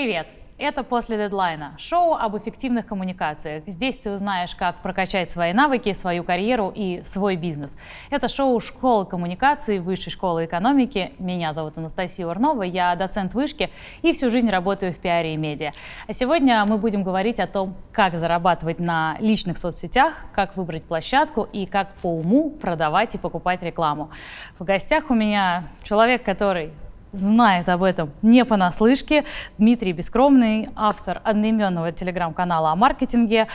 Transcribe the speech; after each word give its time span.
Привет! 0.00 0.28
Это 0.56 0.82
«После 0.82 1.18
дедлайна»– 1.18 1.74
шоу 1.78 2.14
об 2.14 2.34
эффективных 2.34 2.86
коммуникациях. 2.86 3.64
Здесь 3.66 3.98
ты 3.98 4.10
узнаешь, 4.10 4.54
как 4.54 4.76
прокачать 4.76 5.30
свои 5.30 5.52
навыки, 5.52 5.92
свою 5.92 6.24
карьеру 6.24 6.72
и 6.74 7.02
свой 7.04 7.36
бизнес. 7.36 7.76
Это 8.08 8.28
шоу 8.28 8.58
«Школа 8.60 9.04
коммуникации» 9.04 9.78
Высшей 9.78 10.10
школы 10.10 10.46
экономики. 10.46 11.12
Меня 11.18 11.52
зовут 11.52 11.76
Анастасия 11.76 12.26
Урнова, 12.26 12.62
я 12.62 12.96
доцент 12.96 13.34
вышки 13.34 13.68
и 14.00 14.14
всю 14.14 14.30
жизнь 14.30 14.48
работаю 14.48 14.94
в 14.94 14.96
пиаре 14.96 15.34
и 15.34 15.36
медиа. 15.36 15.72
А 16.08 16.14
сегодня 16.14 16.64
мы 16.66 16.78
будем 16.78 17.02
говорить 17.02 17.38
о 17.38 17.46
том, 17.46 17.74
как 17.92 18.18
зарабатывать 18.18 18.78
на 18.78 19.18
личных 19.20 19.58
соцсетях, 19.58 20.14
как 20.32 20.56
выбрать 20.56 20.84
площадку 20.84 21.46
и 21.52 21.66
как 21.66 21.92
по 21.96 22.06
уму 22.06 22.48
продавать 22.48 23.16
и 23.16 23.18
покупать 23.18 23.62
рекламу. 23.62 24.08
В 24.58 24.64
гостях 24.64 25.10
у 25.10 25.14
меня 25.14 25.64
человек, 25.82 26.24
который 26.24 26.72
знает 27.12 27.68
об 27.68 27.82
этом 27.82 28.10
не 28.22 28.44
понаслышке. 28.44 29.24
Дмитрий 29.58 29.92
Бескромный, 29.92 30.68
автор 30.76 31.20
одноименного 31.24 31.92
телеграм-канала 31.92 32.72
о 32.72 32.76
маркетинге, 32.76 33.48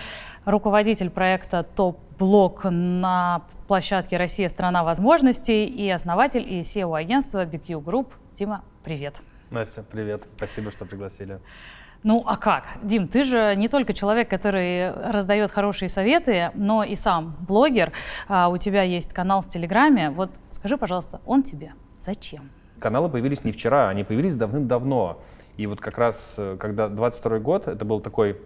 руководитель 0.46 1.10
проекта 1.10 1.64
«Топ-блог» 1.64 2.66
на 2.66 3.42
площадке 3.68 4.18
«Россия– 4.18 4.50
страна 4.50 4.84
возможностей» 4.84 5.66
и 5.66 5.90
основатель 5.90 6.42
и 6.42 6.62
SEO 6.62 6.98
агентства 6.98 7.46
BQ 7.46 7.84
Group. 7.84 8.08
Дима, 8.38 8.64
привет. 8.84 9.22
Настя, 9.52 9.84
привет. 9.84 10.24
Спасибо, 10.36 10.72
что 10.72 10.86
пригласили. 10.86 11.40
Ну 12.04 12.22
а 12.26 12.38
как? 12.38 12.66
Дим, 12.84 13.08
ты 13.08 13.24
же 13.24 13.56
не 13.56 13.68
только 13.68 13.94
человек, 13.94 14.30
который 14.30 14.92
раздает 14.92 15.50
хорошие 15.50 15.90
советы, 15.90 16.52
но 16.54 16.84
и 16.84 16.94
сам 16.94 17.36
блогер. 17.48 17.92
А, 18.28 18.50
у 18.50 18.58
тебя 18.58 18.84
есть 18.84 19.12
канал 19.12 19.42
в 19.42 19.50
Телеграме. 19.50 20.12
Вот 20.12 20.30
скажи, 20.52 20.78
пожалуйста, 20.78 21.20
он 21.26 21.42
тебе 21.42 21.74
зачем? 21.98 22.52
Каналы 22.80 23.10
появились 23.10 23.44
не 23.44 23.52
вчера, 23.52 23.90
они 23.90 24.04
появились 24.04 24.36
давным-давно. 24.36 25.22
И 25.58 25.68
вот 25.68 25.80
как 25.80 25.98
раз, 25.98 26.36
э, 26.38 26.58
когда 26.60 26.90
22 26.90 27.40
год, 27.40 27.68
это 27.68 27.86
был 27.86 28.02
такой 28.02 28.38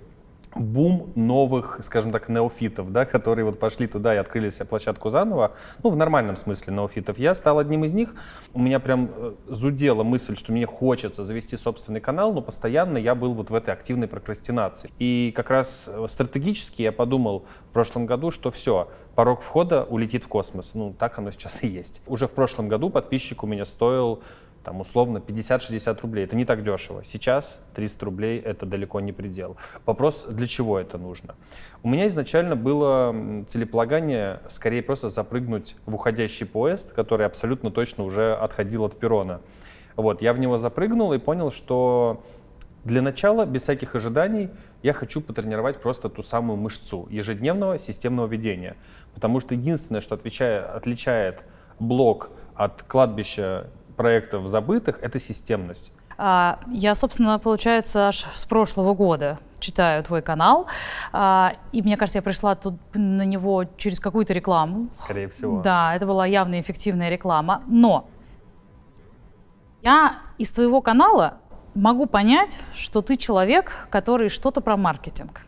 бум 0.55 1.11
новых, 1.15 1.79
скажем 1.83 2.11
так, 2.11 2.29
неофитов, 2.29 2.91
да, 2.91 3.05
которые 3.05 3.45
вот 3.45 3.59
пошли 3.59 3.87
туда 3.87 4.15
и 4.15 4.17
открыли 4.17 4.49
себе 4.49 4.65
площадку 4.65 5.09
заново, 5.09 5.53
ну, 5.83 5.89
в 5.89 5.95
нормальном 5.95 6.35
смысле 6.35 6.73
неофитов. 6.73 7.19
Я 7.19 7.35
стал 7.35 7.59
одним 7.59 7.85
из 7.85 7.93
них. 7.93 8.15
У 8.53 8.59
меня 8.59 8.79
прям 8.79 9.09
э, 9.15 9.33
зудела 9.47 10.03
мысль, 10.03 10.35
что 10.35 10.51
мне 10.51 10.65
хочется 10.65 11.23
завести 11.23 11.57
собственный 11.57 12.01
канал, 12.01 12.33
но 12.33 12.41
постоянно 12.41 12.97
я 12.97 13.15
был 13.15 13.33
вот 13.33 13.49
в 13.49 13.55
этой 13.55 13.73
активной 13.73 14.07
прокрастинации. 14.07 14.89
И 14.97 15.31
как 15.35 15.49
раз 15.49 15.87
э, 15.87 16.05
стратегически 16.09 16.81
я 16.81 16.91
подумал 16.91 17.45
в 17.69 17.73
прошлом 17.73 18.05
году, 18.05 18.31
что 18.31 18.51
все, 18.51 18.89
порог 19.15 19.41
входа 19.41 19.83
улетит 19.83 20.23
в 20.23 20.27
космос. 20.27 20.71
Ну, 20.73 20.95
так 20.97 21.19
оно 21.19 21.31
сейчас 21.31 21.63
и 21.63 21.67
есть. 21.67 22.01
Уже 22.07 22.27
в 22.27 22.31
прошлом 22.31 22.69
году 22.69 22.89
подписчик 22.89 23.43
у 23.43 23.47
меня 23.47 23.65
стоил 23.65 24.21
там 24.63 24.81
условно 24.81 25.17
50-60 25.17 26.01
рублей. 26.01 26.25
Это 26.25 26.35
не 26.35 26.45
так 26.45 26.63
дешево. 26.63 27.03
Сейчас 27.03 27.61
300 27.75 28.05
рублей 28.05 28.39
это 28.39 28.65
далеко 28.65 28.99
не 28.99 29.11
предел. 29.11 29.57
Вопрос, 29.85 30.25
для 30.29 30.47
чего 30.47 30.79
это 30.79 30.97
нужно? 30.97 31.35
У 31.83 31.89
меня 31.89 32.07
изначально 32.07 32.55
было 32.55 33.45
целеполагание 33.47 34.41
скорее 34.47 34.83
просто 34.83 35.09
запрыгнуть 35.09 35.75
в 35.85 35.95
уходящий 35.95 36.45
поезд, 36.45 36.93
который 36.93 37.25
абсолютно 37.25 37.71
точно 37.71 38.03
уже 38.03 38.35
отходил 38.35 38.85
от 38.85 38.99
перрона. 38.99 39.41
Вот, 39.95 40.21
я 40.21 40.33
в 40.33 40.39
него 40.39 40.57
запрыгнул 40.57 41.13
и 41.13 41.17
понял, 41.17 41.51
что 41.51 42.23
для 42.83 43.01
начала, 43.01 43.45
без 43.45 43.63
всяких 43.63 43.95
ожиданий, 43.95 44.49
я 44.83 44.93
хочу 44.93 45.21
потренировать 45.21 45.81
просто 45.81 46.09
ту 46.09 46.23
самую 46.23 46.57
мышцу 46.57 47.07
ежедневного 47.09 47.77
системного 47.77 48.27
ведения. 48.27 48.77
Потому 49.13 49.39
что 49.39 49.53
единственное, 49.55 50.01
что 50.01 50.15
отвечает, 50.15 50.67
отличает 50.67 51.43
блок 51.79 52.31
от 52.55 52.83
кладбища 52.83 53.67
проектов 53.99 54.47
забытых— 54.47 54.97
это 55.01 55.19
системность. 55.19 55.91
А, 56.17 56.59
я, 56.67 56.95
собственно, 56.95 57.37
получается, 57.37 58.07
аж 58.07 58.25
с 58.33 58.45
прошлого 58.45 58.93
года 58.93 59.39
читаю 59.59 60.01
твой 60.05 60.21
канал, 60.21 60.67
а, 61.11 61.57
и 61.73 61.81
мне 61.81 61.97
кажется, 61.97 62.19
я 62.19 62.21
пришла 62.21 62.55
тут 62.55 62.75
на 62.93 63.23
него 63.25 63.65
через 63.75 63.99
какую-то 63.99 64.31
рекламу. 64.31 64.87
Скорее 64.93 65.27
всего. 65.27 65.61
Да, 65.61 65.93
это 65.97 66.05
была 66.05 66.25
явно 66.25 66.61
эффективная 66.61 67.09
реклама, 67.09 67.61
но 67.67 68.07
я 69.81 70.19
из 70.37 70.49
твоего 70.51 70.81
канала 70.81 71.39
могу 71.75 72.05
понять, 72.05 72.57
что 72.73 73.01
ты 73.01 73.17
человек, 73.17 73.89
который 73.89 74.29
что-то 74.29 74.61
про 74.61 74.77
маркетинг 74.77 75.45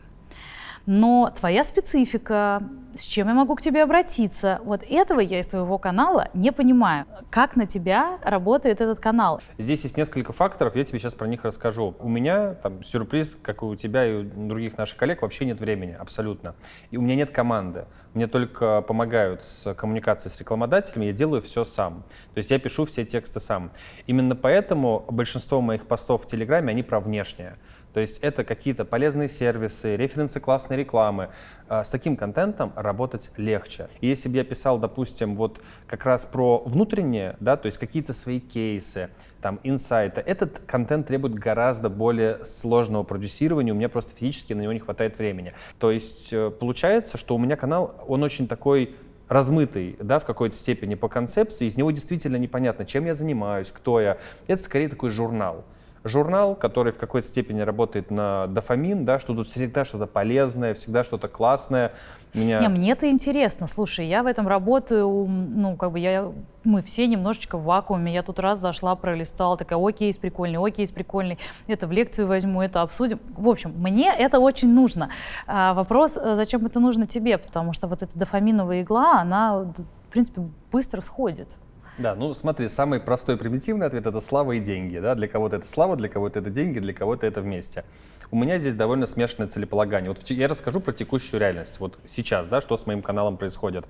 но 0.86 1.32
твоя 1.38 1.64
специфика, 1.64 2.62
с 2.94 3.04
чем 3.04 3.28
я 3.28 3.34
могу 3.34 3.54
к 3.54 3.62
тебе 3.62 3.82
обратиться, 3.82 4.60
вот 4.64 4.82
этого 4.88 5.20
я 5.20 5.40
из 5.40 5.46
твоего 5.46 5.78
канала 5.78 6.28
не 6.34 6.52
понимаю. 6.52 7.06
Как 7.30 7.56
на 7.56 7.66
тебя 7.66 8.18
работает 8.22 8.80
этот 8.80 8.98
канал? 8.98 9.40
Здесь 9.58 9.84
есть 9.84 9.96
несколько 9.96 10.32
факторов, 10.32 10.76
я 10.76 10.84
тебе 10.84 10.98
сейчас 10.98 11.14
про 11.14 11.26
них 11.26 11.44
расскажу. 11.44 11.94
У 12.00 12.08
меня 12.08 12.54
там 12.54 12.82
сюрприз, 12.82 13.38
как 13.40 13.62
и 13.62 13.64
у 13.64 13.74
тебя 13.76 14.06
и 14.06 14.14
у 14.14 14.22
других 14.22 14.76
наших 14.76 14.98
коллег, 14.98 15.22
вообще 15.22 15.44
нет 15.44 15.60
времени, 15.60 15.96
абсолютно. 15.98 16.54
И 16.90 16.96
у 16.96 17.00
меня 17.00 17.16
нет 17.16 17.30
команды. 17.30 17.86
Мне 18.14 18.26
только 18.26 18.82
помогают 18.82 19.42
с 19.42 19.74
коммуникацией 19.74 20.34
с 20.34 20.38
рекламодателями, 20.38 21.06
я 21.06 21.12
делаю 21.12 21.40
все 21.40 21.64
сам. 21.64 22.04
То 22.34 22.38
есть 22.38 22.50
я 22.50 22.58
пишу 22.58 22.84
все 22.84 23.04
тексты 23.04 23.40
сам. 23.40 23.70
Именно 24.06 24.36
поэтому 24.36 25.04
большинство 25.08 25.60
моих 25.60 25.86
постов 25.86 26.24
в 26.24 26.26
Телеграме, 26.26 26.70
они 26.70 26.82
про 26.82 27.00
внешнее. 27.00 27.56
То 27.92 28.00
есть 28.00 28.18
это 28.20 28.44
какие-то 28.44 28.84
полезные 28.84 29.28
сервисы, 29.28 29.96
референсы 29.96 30.40
классной 30.40 30.76
рекламы. 30.76 31.30
А, 31.72 31.84
с 31.84 31.88
таким 31.88 32.18
контентом 32.18 32.70
работать 32.76 33.30
легче. 33.38 33.88
И 34.02 34.06
если 34.06 34.28
бы 34.28 34.36
я 34.36 34.44
писал, 34.44 34.78
допустим, 34.78 35.36
вот 35.36 35.62
как 35.86 36.04
раз 36.04 36.26
про 36.26 36.58
внутреннее, 36.66 37.34
да, 37.40 37.56
то 37.56 37.64
есть 37.64 37.78
какие-то 37.78 38.12
свои 38.12 38.40
кейсы, 38.40 39.08
там, 39.40 39.58
инсайты, 39.62 40.20
этот 40.20 40.60
контент 40.66 41.06
требует 41.06 41.32
гораздо 41.32 41.88
более 41.88 42.44
сложного 42.44 43.04
продюсирования, 43.04 43.72
у 43.72 43.76
меня 43.76 43.88
просто 43.88 44.14
физически 44.14 44.52
на 44.52 44.60
него 44.60 44.74
не 44.74 44.80
хватает 44.80 45.16
времени. 45.16 45.54
То 45.78 45.90
есть 45.90 46.30
э, 46.34 46.50
получается, 46.50 47.16
что 47.16 47.34
у 47.34 47.38
меня 47.38 47.56
канал, 47.56 47.94
он 48.06 48.22
очень 48.22 48.48
такой 48.48 48.94
размытый, 49.30 49.96
да, 49.98 50.18
в 50.18 50.26
какой-то 50.26 50.54
степени 50.54 50.94
по 50.94 51.08
концепции, 51.08 51.66
из 51.66 51.78
него 51.78 51.90
действительно 51.90 52.36
непонятно, 52.36 52.84
чем 52.84 53.06
я 53.06 53.14
занимаюсь, 53.14 53.72
кто 53.72 53.98
я. 53.98 54.18
Это 54.46 54.62
скорее 54.62 54.90
такой 54.90 55.08
журнал 55.08 55.64
журнал, 56.04 56.54
который 56.54 56.92
в 56.92 56.98
какой-то 56.98 57.26
степени 57.26 57.60
работает 57.60 58.10
на 58.10 58.46
дофамин, 58.48 59.04
да, 59.04 59.18
что 59.18 59.34
тут 59.34 59.46
всегда 59.46 59.84
что-то 59.84 60.06
полезное, 60.06 60.74
всегда 60.74 61.04
что-то 61.04 61.28
классное. 61.28 61.92
Меня... 62.34 62.60
Не, 62.60 62.68
мне 62.68 62.92
это 62.92 63.08
интересно. 63.08 63.66
Слушай, 63.66 64.06
я 64.06 64.22
в 64.22 64.26
этом 64.26 64.48
работаю, 64.48 65.08
ну, 65.08 65.76
как 65.76 65.92
бы 65.92 65.98
я, 65.98 66.32
мы 66.64 66.82
все 66.82 67.06
немножечко 67.06 67.56
в 67.56 67.64
вакууме. 67.64 68.12
Я 68.12 68.22
тут 68.22 68.38
раз 68.38 68.58
зашла, 68.58 68.96
пролистала, 68.96 69.56
такая, 69.56 69.78
окей, 69.78 70.12
прикольный, 70.18 70.58
окей, 70.58 70.88
прикольный. 70.88 71.38
Это 71.66 71.86
в 71.86 71.92
лекцию 71.92 72.26
возьму, 72.26 72.62
это 72.62 72.82
обсудим. 72.82 73.20
В 73.36 73.48
общем, 73.48 73.72
мне 73.76 74.12
это 74.12 74.40
очень 74.40 74.72
нужно. 74.72 75.10
А 75.46 75.74
вопрос, 75.74 76.16
э, 76.16 76.34
зачем 76.34 76.66
это 76.66 76.80
нужно 76.80 77.06
тебе? 77.06 77.38
Потому 77.38 77.72
что 77.72 77.86
вот 77.86 78.02
эта 78.02 78.18
дофаминовая 78.18 78.82
игла, 78.82 79.20
она, 79.20 79.58
в 79.60 80.10
принципе, 80.10 80.42
быстро 80.72 81.00
сходит. 81.00 81.56
Да, 82.02 82.16
ну 82.16 82.34
смотри, 82.34 82.68
самый 82.68 82.98
простой 82.98 83.36
примитивный 83.36 83.86
ответ 83.86 84.04
это 84.06 84.20
слава 84.20 84.52
и 84.52 84.58
деньги. 84.58 84.98
Да? 84.98 85.14
Для 85.14 85.28
кого-то 85.28 85.54
это 85.54 85.68
слава, 85.68 85.94
для 85.94 86.08
кого-то 86.08 86.40
это 86.40 86.50
деньги, 86.50 86.80
для 86.80 86.92
кого-то 86.92 87.28
это 87.28 87.40
вместе. 87.40 87.84
У 88.32 88.36
меня 88.36 88.58
здесь 88.58 88.74
довольно 88.74 89.06
смешанное 89.06 89.48
целеполагание. 89.48 90.10
Вот 90.10 90.28
я 90.28 90.48
расскажу 90.48 90.80
про 90.80 90.92
текущую 90.92 91.38
реальность. 91.38 91.78
Вот 91.78 92.00
сейчас, 92.04 92.48
да, 92.48 92.60
что 92.60 92.76
с 92.76 92.86
моим 92.86 93.02
каналом 93.02 93.36
происходит. 93.36 93.86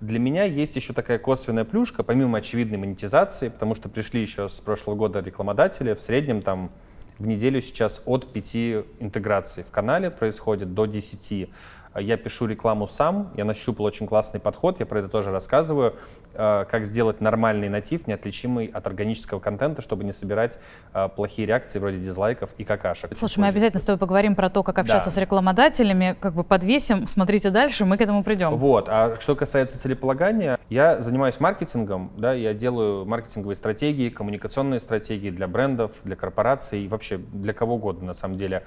Для 0.00 0.20
меня 0.20 0.44
есть 0.44 0.76
еще 0.76 0.92
такая 0.92 1.18
косвенная 1.18 1.64
плюшка, 1.64 2.04
помимо 2.04 2.38
очевидной 2.38 2.78
монетизации, 2.78 3.48
потому 3.48 3.74
что 3.74 3.88
пришли 3.88 4.22
еще 4.22 4.48
с 4.48 4.60
прошлого 4.60 4.94
года 4.94 5.18
рекламодатели, 5.18 5.94
в 5.94 6.00
среднем 6.00 6.42
там 6.42 6.70
в 7.18 7.26
неделю 7.26 7.60
сейчас 7.62 8.00
от 8.04 8.32
5 8.32 8.56
интеграций 9.00 9.64
в 9.64 9.72
канале 9.72 10.10
происходит 10.10 10.72
до 10.72 10.86
10. 10.86 11.50
Я 11.98 12.16
пишу 12.18 12.46
рекламу 12.46 12.86
сам, 12.86 13.32
я 13.36 13.44
нащупал 13.44 13.86
очень 13.86 14.06
классный 14.06 14.38
подход, 14.38 14.80
я 14.80 14.86
про 14.86 14.98
это 14.98 15.08
тоже 15.08 15.30
рассказываю. 15.30 15.96
Э, 16.38 16.64
как 16.70 16.84
сделать 16.84 17.20
нормальный 17.20 17.68
натив, 17.68 18.06
неотличимый 18.06 18.66
от 18.66 18.86
органического 18.86 19.40
контента, 19.40 19.80
чтобы 19.80 20.04
не 20.04 20.12
собирать 20.12 20.58
э, 20.92 21.08
плохие 21.08 21.46
реакции 21.46 21.78
вроде 21.78 21.98
дизлайков 21.98 22.50
и 22.58 22.64
какашек. 22.64 23.16
Слушай, 23.16 23.40
мы 23.40 23.46
обязательно 23.48 23.80
с 23.80 23.84
тобой 23.84 23.98
поговорим 23.98 24.34
про 24.34 24.50
то, 24.50 24.62
как 24.62 24.78
общаться 24.78 25.08
да. 25.08 25.14
с 25.14 25.16
рекламодателями, 25.16 26.16
как 26.20 26.34
бы 26.34 26.44
подвесим, 26.44 27.06
смотрите 27.06 27.50
дальше, 27.50 27.84
мы 27.84 27.96
к 27.96 28.02
этому 28.02 28.22
придем. 28.22 28.54
Вот, 28.56 28.88
а 28.88 29.16
что 29.18 29.34
касается 29.34 29.78
целеполагания, 29.78 30.58
я 30.68 31.00
занимаюсь 31.00 31.40
маркетингом, 31.40 32.12
да, 32.16 32.34
я 32.34 32.52
делаю 32.52 33.06
маркетинговые 33.06 33.56
стратегии, 33.56 34.10
коммуникационные 34.10 34.80
стратегии 34.80 35.30
для 35.30 35.48
брендов, 35.48 35.92
для 36.04 36.16
корпораций 36.16 36.86
вообще 36.88 37.16
для 37.16 37.54
кого 37.54 37.76
угодно 37.76 38.08
на 38.08 38.14
самом 38.14 38.36
деле. 38.36 38.62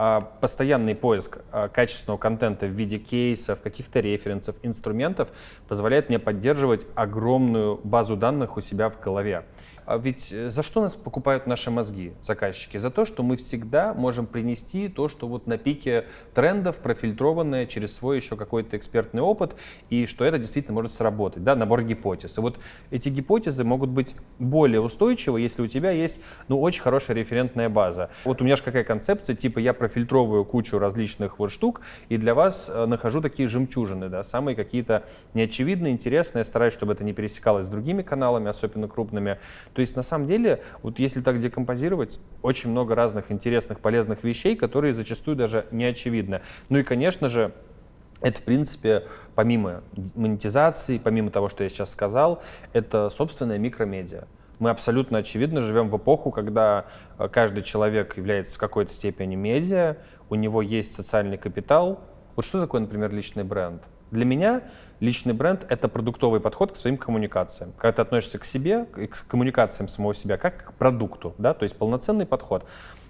А, 0.00 0.20
постоянный 0.20 0.94
поиск 0.94 1.38
а, 1.50 1.66
качественного 1.68 2.18
контента 2.18 2.66
в 2.66 2.70
виде 2.70 2.98
кейсов, 2.98 3.60
каких-то 3.60 3.98
референсов, 3.98 4.54
инструментов 4.62 5.32
позволяет 5.66 6.08
мне 6.08 6.20
поддерживать 6.20 6.86
огромную 6.94 7.80
базу 7.82 8.16
данных 8.16 8.56
у 8.56 8.60
себя 8.60 8.90
в 8.90 9.00
голове. 9.00 9.44
А 9.88 9.96
ведь 9.96 10.34
э, 10.34 10.50
за 10.50 10.62
что 10.62 10.82
нас 10.82 10.94
покупают 10.94 11.46
наши 11.46 11.70
мозги, 11.70 12.12
заказчики? 12.20 12.76
За 12.76 12.90
то, 12.90 13.06
что 13.06 13.22
мы 13.22 13.38
всегда 13.38 13.94
можем 13.94 14.26
принести 14.26 14.88
то, 14.88 15.08
что 15.08 15.26
вот 15.26 15.46
на 15.46 15.56
пике 15.56 16.04
трендов, 16.34 16.76
профильтрованное 16.80 17.64
через 17.64 17.94
свой 17.94 18.18
еще 18.18 18.36
какой-то 18.36 18.76
экспертный 18.76 19.22
опыт, 19.22 19.56
и 19.88 20.04
что 20.04 20.26
это 20.26 20.36
действительно 20.36 20.74
может 20.74 20.92
сработать, 20.92 21.42
да, 21.42 21.56
набор 21.56 21.84
гипотез. 21.84 22.36
И 22.36 22.40
вот 22.42 22.58
эти 22.90 23.08
гипотезы 23.08 23.64
могут 23.64 23.88
быть 23.88 24.14
более 24.38 24.82
устойчивы, 24.82 25.40
если 25.40 25.62
у 25.62 25.66
тебя 25.66 25.90
есть, 25.90 26.20
ну, 26.48 26.60
очень 26.60 26.82
хорошая 26.82 27.16
референтная 27.16 27.70
база. 27.70 28.10
Вот 28.26 28.42
у 28.42 28.44
меня 28.44 28.56
же 28.56 28.62
какая 28.62 28.84
концепция, 28.84 29.34
типа 29.36 29.58
я 29.58 29.72
профильтровываю 29.72 30.44
кучу 30.44 30.78
различных 30.78 31.38
вот 31.38 31.50
штук, 31.50 31.80
и 32.10 32.18
для 32.18 32.34
вас 32.34 32.70
э, 32.70 32.84
нахожу 32.84 33.22
такие 33.22 33.48
жемчужины, 33.48 34.10
да, 34.10 34.22
самые 34.22 34.54
какие-то 34.54 35.04
неочевидные, 35.32 35.94
интересные, 35.94 36.44
стараюсь, 36.44 36.74
чтобы 36.74 36.92
это 36.92 37.04
не 37.04 37.14
пересекалось 37.14 37.64
с 37.64 37.68
другими 37.70 38.02
каналами, 38.02 38.50
особенно 38.50 38.86
крупными. 38.86 39.38
То 39.78 39.82
есть 39.82 39.94
на 39.94 40.02
самом 40.02 40.26
деле, 40.26 40.60
вот 40.82 40.98
если 40.98 41.20
так 41.20 41.38
декомпозировать, 41.38 42.18
очень 42.42 42.68
много 42.68 42.96
разных 42.96 43.30
интересных, 43.30 43.78
полезных 43.78 44.24
вещей, 44.24 44.56
которые 44.56 44.92
зачастую 44.92 45.36
даже 45.36 45.66
не 45.70 45.84
очевидны. 45.84 46.40
Ну 46.68 46.78
и, 46.78 46.82
конечно 46.82 47.28
же, 47.28 47.52
это, 48.20 48.40
в 48.40 48.42
принципе, 48.42 49.04
помимо 49.36 49.84
монетизации, 50.16 50.98
помимо 50.98 51.30
того, 51.30 51.48
что 51.48 51.62
я 51.62 51.68
сейчас 51.68 51.92
сказал, 51.92 52.42
это 52.72 53.08
собственная 53.08 53.58
микромедиа. 53.58 54.26
Мы 54.58 54.70
абсолютно 54.70 55.18
очевидно 55.18 55.60
живем 55.60 55.90
в 55.90 55.96
эпоху, 55.96 56.32
когда 56.32 56.86
э, 57.16 57.28
каждый 57.28 57.62
человек 57.62 58.16
является 58.16 58.56
в 58.56 58.58
какой-то 58.58 58.92
степени 58.92 59.36
медиа, 59.36 59.98
у 60.28 60.34
него 60.34 60.60
есть 60.60 60.92
социальный 60.92 61.38
капитал. 61.38 62.00
Вот 62.34 62.44
что 62.44 62.60
такое, 62.60 62.80
например, 62.80 63.12
личный 63.12 63.44
бренд? 63.44 63.84
Для 64.10 64.24
меня 64.24 64.62
личный 65.00 65.34
бренд— 65.34 65.66
это 65.68 65.88
продуктовый 65.88 66.40
подход 66.40 66.72
к 66.72 66.76
своим 66.76 66.96
коммуникациям. 66.96 67.72
Когда 67.78 67.92
ты 67.92 68.02
относишься 68.02 68.38
к 68.38 68.44
себе, 68.44 68.84
к 68.84 69.26
коммуникациям 69.26 69.88
самого 69.88 70.14
себя, 70.14 70.38
как 70.38 70.64
к 70.64 70.72
продукту, 70.74 71.34
да, 71.38 71.54
то 71.54 71.64
есть 71.64 71.76
полноценный 71.76 72.26
подход. 72.26 72.64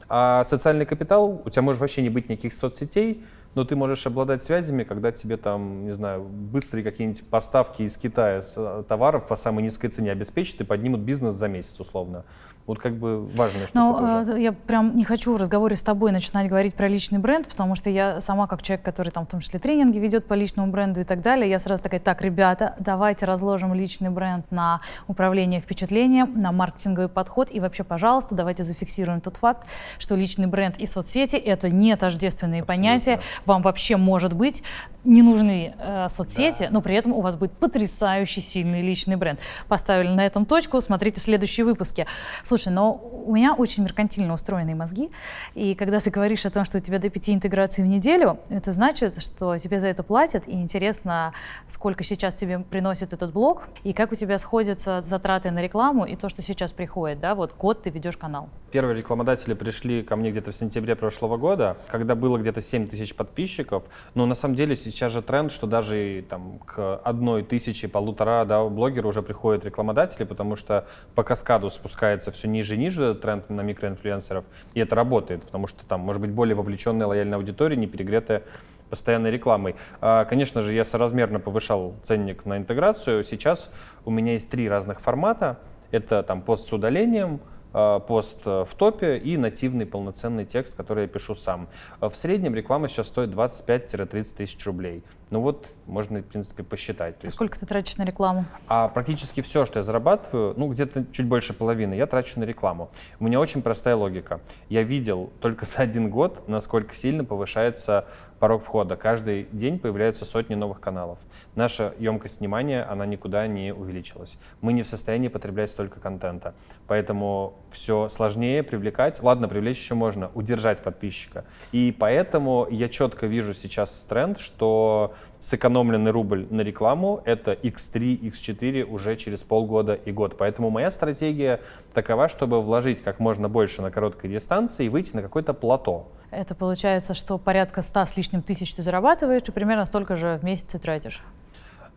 А 0.09 0.43
социальный 0.45 0.87
капитал, 0.87 1.43
у 1.45 1.50
тебя 1.50 1.62
может 1.62 1.81
вообще 1.81 2.03
не 2.03 2.09
быть 2.09 2.29
никаких 2.31 2.55
соцсетей, 2.55 3.23
но 3.55 3.65
ты 3.65 3.77
можешь 3.77 4.06
обладать 4.06 4.43
связями, 4.43 4.85
когда 4.85 5.12
тебе 5.12 5.37
там, 5.37 5.85
не 5.85 5.93
знаю, 5.93 6.23
быстрые 6.23 6.83
какие-нибудь 6.83 7.25
поставки 7.29 7.83
из 7.83 7.97
Китая 7.97 8.43
э, 8.56 8.85
товаров 8.89 9.27
по 9.27 9.37
самой 9.37 9.65
низкой 9.65 9.89
цене 9.89 10.12
обеспечат 10.12 10.61
и 10.61 10.65
поднимут 10.65 11.01
бизнес 11.01 11.35
за 11.35 11.49
месяц 11.49 11.79
условно. 11.79 12.25
Вот 12.69 12.79
как 12.79 12.97
бы 12.97 13.25
важная 13.25 13.67
штука 13.67 13.79
Но, 13.79 14.25
тоже. 14.26 14.41
Я 14.43 14.53
прям 14.53 14.94
не 14.94 15.03
хочу 15.03 15.32
в 15.32 15.37
разговоре 15.38 15.75
с 15.75 15.82
тобой 15.82 16.12
начинать 16.12 16.49
говорить 16.49 16.75
про 16.75 16.87
личный 16.87 17.19
бренд, 17.19 17.49
потому 17.49 17.75
что 17.75 17.88
я 17.88 18.20
сама 18.20 18.47
как 18.47 18.61
человек, 18.61 18.85
который 18.85 19.11
там 19.11 19.25
в 19.25 19.31
том 19.31 19.41
числе 19.41 19.59
тренинги 19.59 19.99
ведет 19.99 20.26
по 20.26 20.35
личному 20.35 20.70
бренду 20.70 21.00
и 21.00 21.05
так 21.05 21.23
далее, 21.23 21.49
я 21.49 21.59
сразу 21.61 21.82
такая, 21.82 21.99
так, 21.99 22.20
ребята, 22.20 22.76
давайте 22.79 23.25
разложим 23.25 23.73
личный 23.73 24.11
бренд 24.11 24.50
на 24.50 24.82
управление 25.06 25.61
впечатлением, 25.61 26.38
на 26.38 26.53
маркетинговый 26.53 27.09
подход 27.09 27.49
и 27.50 27.59
вообще, 27.59 27.85
пожалуйста, 27.85 28.35
давайте 28.35 28.65
зафиксируем 28.65 29.23
тот 29.23 29.38
факт, 29.38 29.67
что 29.99 30.15
личный 30.15 30.47
бренд 30.47 30.76
и 30.76 30.85
соцсети— 30.85 31.37
это 31.37 31.70
не 31.70 31.97
тождественные 31.97 32.61
Абсолютно. 32.61 32.82
понятия. 32.85 33.20
Вам 33.47 33.62
вообще, 33.62 33.97
может 33.97 34.35
быть, 34.35 34.62
не 35.05 35.23
нужны 35.23 35.75
э, 35.79 36.09
соцсети, 36.11 36.65
да. 36.65 36.69
но 36.70 36.82
при 36.82 36.94
этом 36.94 37.12
у 37.12 37.23
вас 37.23 37.35
будет 37.35 37.53
потрясающий 37.53 38.43
сильный 38.43 38.82
личный 38.82 39.17
бренд. 39.17 39.41
Поставили 39.69 40.09
на 40.09 40.26
этом 40.26 40.44
точку, 40.44 40.81
смотрите 40.82 41.19
следующие 41.19 41.65
выпуски. 41.65 42.06
Слушай, 42.44 42.57
но 42.66 42.94
у 42.94 43.34
меня 43.34 43.55
очень 43.55 43.82
меркантильно 43.82 44.34
устроенные 44.34 44.75
мозги, 44.75 45.10
и 45.55 45.75
когда 45.75 46.00
ты 46.00 46.10
говоришь 46.10 46.46
о 46.46 46.50
том, 46.50 46.64
что 46.64 46.78
у 46.78 46.81
тебя 46.81 46.99
до 46.99 47.08
пяти 47.10 47.34
интеграций 47.34 47.84
в 47.84 47.87
неделю, 47.87 48.38
это 48.49 48.72
значит, 48.72 49.22
что 49.22 49.56
тебе 49.58 49.78
за 49.78 49.88
это 49.88 50.02
платят, 50.02 50.46
и 50.46 50.52
интересно, 50.52 51.32
сколько 51.69 52.05
сейчас 52.05 52.34
тебе 52.34 52.58
приносит 52.58 53.12
этот 53.12 53.32
блог, 53.32 53.69
и 53.84 53.93
как 53.93 54.12
у 54.12 54.14
тебя 54.14 54.38
сходятся 54.38 55.02
затраты 55.02 55.50
на 55.50 55.62
рекламу 55.62 56.05
и 56.05 56.16
то, 56.16 56.28
что 56.28 56.43
сейчас 56.43 56.72
приходит, 56.72 57.20
да, 57.20 57.34
вот 57.34 57.55
год 57.56 57.82
ты 57.82 57.90
ведешь 57.90 58.16
канал. 58.16 58.49
Первые 58.70 58.99
рекламодатели 58.99 59.55
пришли 59.55 60.02
ко 60.02 60.16
мне 60.16 60.31
где-то 60.31 60.52
в 60.52 60.55
сентябре 60.55 60.94
прошлого 60.96 61.37
года, 61.37 61.76
когда 61.90 62.14
было 62.14 62.38
где-то 62.38 62.60
7 62.60 62.87
тысяч 62.87 63.14
подписчиков, 63.14 63.84
но 64.14 64.26
на 64.26 64.34
самом 64.34 64.55
деле 64.55 64.76
сейчас 64.76 65.12
же 65.12 65.22
тренд, 65.22 65.52
что 65.52 65.66
даже 65.66 66.25
там 66.28 66.58
к 66.58 66.96
одной 66.96 67.43
тысячи, 67.43 67.87
полутора 67.87 68.44
да, 68.44 68.64
блогера 68.64 69.06
уже 69.06 69.22
приходят 69.22 69.64
рекламодатели, 69.64 70.25
потому 70.25 70.56
что 70.56 70.87
по 71.14 71.22
каскаду 71.22 71.70
спускается 71.70 72.31
все 72.31 72.48
ниже 72.49 72.75
и 72.75 72.79
ниже 72.79 73.15
тренд 73.15 73.49
на 73.50 73.61
микроинфлюенсеров, 73.61 74.45
и 74.75 74.81
это 74.81 74.97
работает, 74.97 75.43
потому 75.43 75.67
что 75.67 75.85
там 75.87 76.00
может 76.00 76.21
быть 76.21 76.31
более 76.31 76.55
вовлеченная 76.55 77.06
лояльная 77.06 77.39
аудитория, 77.39 77.77
не 77.77 77.87
перегретая 77.87 78.43
постоянной 78.91 79.31
рекламой. 79.31 79.77
А, 80.00 80.25
конечно 80.25 80.61
же, 80.61 80.73
я 80.73 80.85
соразмерно 80.85 81.41
повышал 81.41 81.95
ценник 82.03 82.47
на 82.47 82.59
интеграцию. 82.59 83.25
Сейчас 83.25 83.71
у 84.05 84.11
меня 84.11 84.33
есть 84.33 84.49
три 84.49 84.69
разных 84.69 85.00
формата. 85.00 85.59
Это 85.91 86.23
там 86.23 86.43
пост 86.43 86.69
с 86.69 86.73
удалением, 86.73 87.41
а, 87.73 88.00
пост 88.00 88.47
в 88.47 88.69
топе 88.77 89.19
и 89.19 89.37
нативный 89.37 89.87
полноценный 89.87 90.44
текст, 90.44 90.75
который 90.75 91.03
я 91.03 91.09
пишу 91.09 91.35
сам. 91.35 91.69
В 92.01 92.15
среднем 92.15 92.55
реклама 92.55 92.89
сейчас 92.89 93.09
стоит 93.09 93.31
25-30 93.31 94.37
тысяч 94.37 94.65
рублей. 94.67 95.03
Ну 95.31 95.41
вот, 95.41 95.67
можно, 95.87 96.21
в 96.21 96.23
принципе, 96.23 96.63
посчитать. 96.63 97.17
А 97.25 97.31
сколько 97.31 97.59
ты 97.59 97.67
тратишь 97.67 97.97
на 97.97 98.05
рекламу? 98.05 98.45
А 98.67 98.89
практически 98.89 99.43
все, 99.43 99.67
что 99.67 99.81
я 99.81 99.83
зарабатываю, 99.83 100.55
ну 100.57 100.69
где-то 100.69 101.05
чуть 101.13 101.27
больше 101.27 101.53
половины, 101.53 101.95
я 101.95 102.07
трачу 102.07 102.41
на 102.41 102.45
рекламу. 102.45 102.91
У 103.21 103.25
меня 103.25 103.39
очень 103.41 103.63
простая 103.63 103.97
логика. 103.97 104.41
Я 104.69 104.83
видел 104.83 105.31
только 105.41 105.67
за 105.67 105.79
один 105.79 106.09
год, 106.11 106.49
насколько 106.49 106.95
сильно 106.95 107.25
повышается 107.25 108.07
порог 108.39 108.63
входа. 108.63 108.97
Каждый 108.97 109.49
день 109.53 109.79
появляются 109.79 110.25
сотни 110.25 110.55
новых 110.55 110.81
каналов. 110.81 111.19
Наша 111.55 111.95
емкость 111.99 112.41
внимания, 112.41 112.85
она 112.85 113.05
никуда 113.05 113.47
не 113.47 113.75
увеличилась. 113.75 114.39
Мы 114.61 114.73
не 114.73 114.83
в 114.83 114.89
состоянии 114.89 115.29
потреблять 115.29 115.71
столько 115.71 116.01
контента. 116.01 116.55
Поэтому 116.87 117.55
все 117.71 118.09
сложнее 118.09 118.63
привлекать. 118.63 119.23
Ладно, 119.23 119.49
привлечь 119.49 119.79
еще 119.79 119.95
можно, 119.95 120.31
удержать 120.35 120.79
подписчика. 120.79 121.45
И 121.73 121.95
поэтому 121.99 122.67
я 122.71 122.89
четко 122.89 123.27
вижу 123.27 123.55
сейчас 123.55 124.07
тренд, 124.09 124.39
что 124.39 125.15
сэкономленный 125.41 126.11
рубль 126.11 126.47
на 126.50 126.62
рекламу— 126.62 127.23
это 127.25 127.53
x3, 127.53 128.20
x4 128.31 128.85
уже 128.85 129.17
через 129.17 129.43
полгода 129.43 129.94
и 129.94 130.12
год. 130.12 130.37
Поэтому 130.37 130.70
моя 130.70 130.91
стратегия 130.91 131.61
такова, 131.94 132.29
чтобы 132.29 132.61
вложить 132.62 133.03
как 133.03 133.20
можно 133.20 133.49
больше 133.49 133.82
на 133.82 133.91
короткой 133.91 134.31
дистанции 134.31 134.87
и 134.87 134.88
выйти 134.88 135.15
на 135.15 135.23
какое-то 135.23 135.55
плато. 135.55 136.09
Это 136.31 136.55
получается, 136.55 137.15
что 137.15 137.38
порядка 137.38 137.82
100 137.82 138.06
с 138.06 138.17
лишним 138.17 138.43
тысяч 138.43 138.75
ты 138.75 138.82
зарабатываешь 138.82 139.43
и 139.47 139.53
примерно 139.53 139.87
столько 139.87 140.17
же 140.17 140.38
в 140.38 140.44
месяц 140.44 140.79
тратишь. 140.81 141.23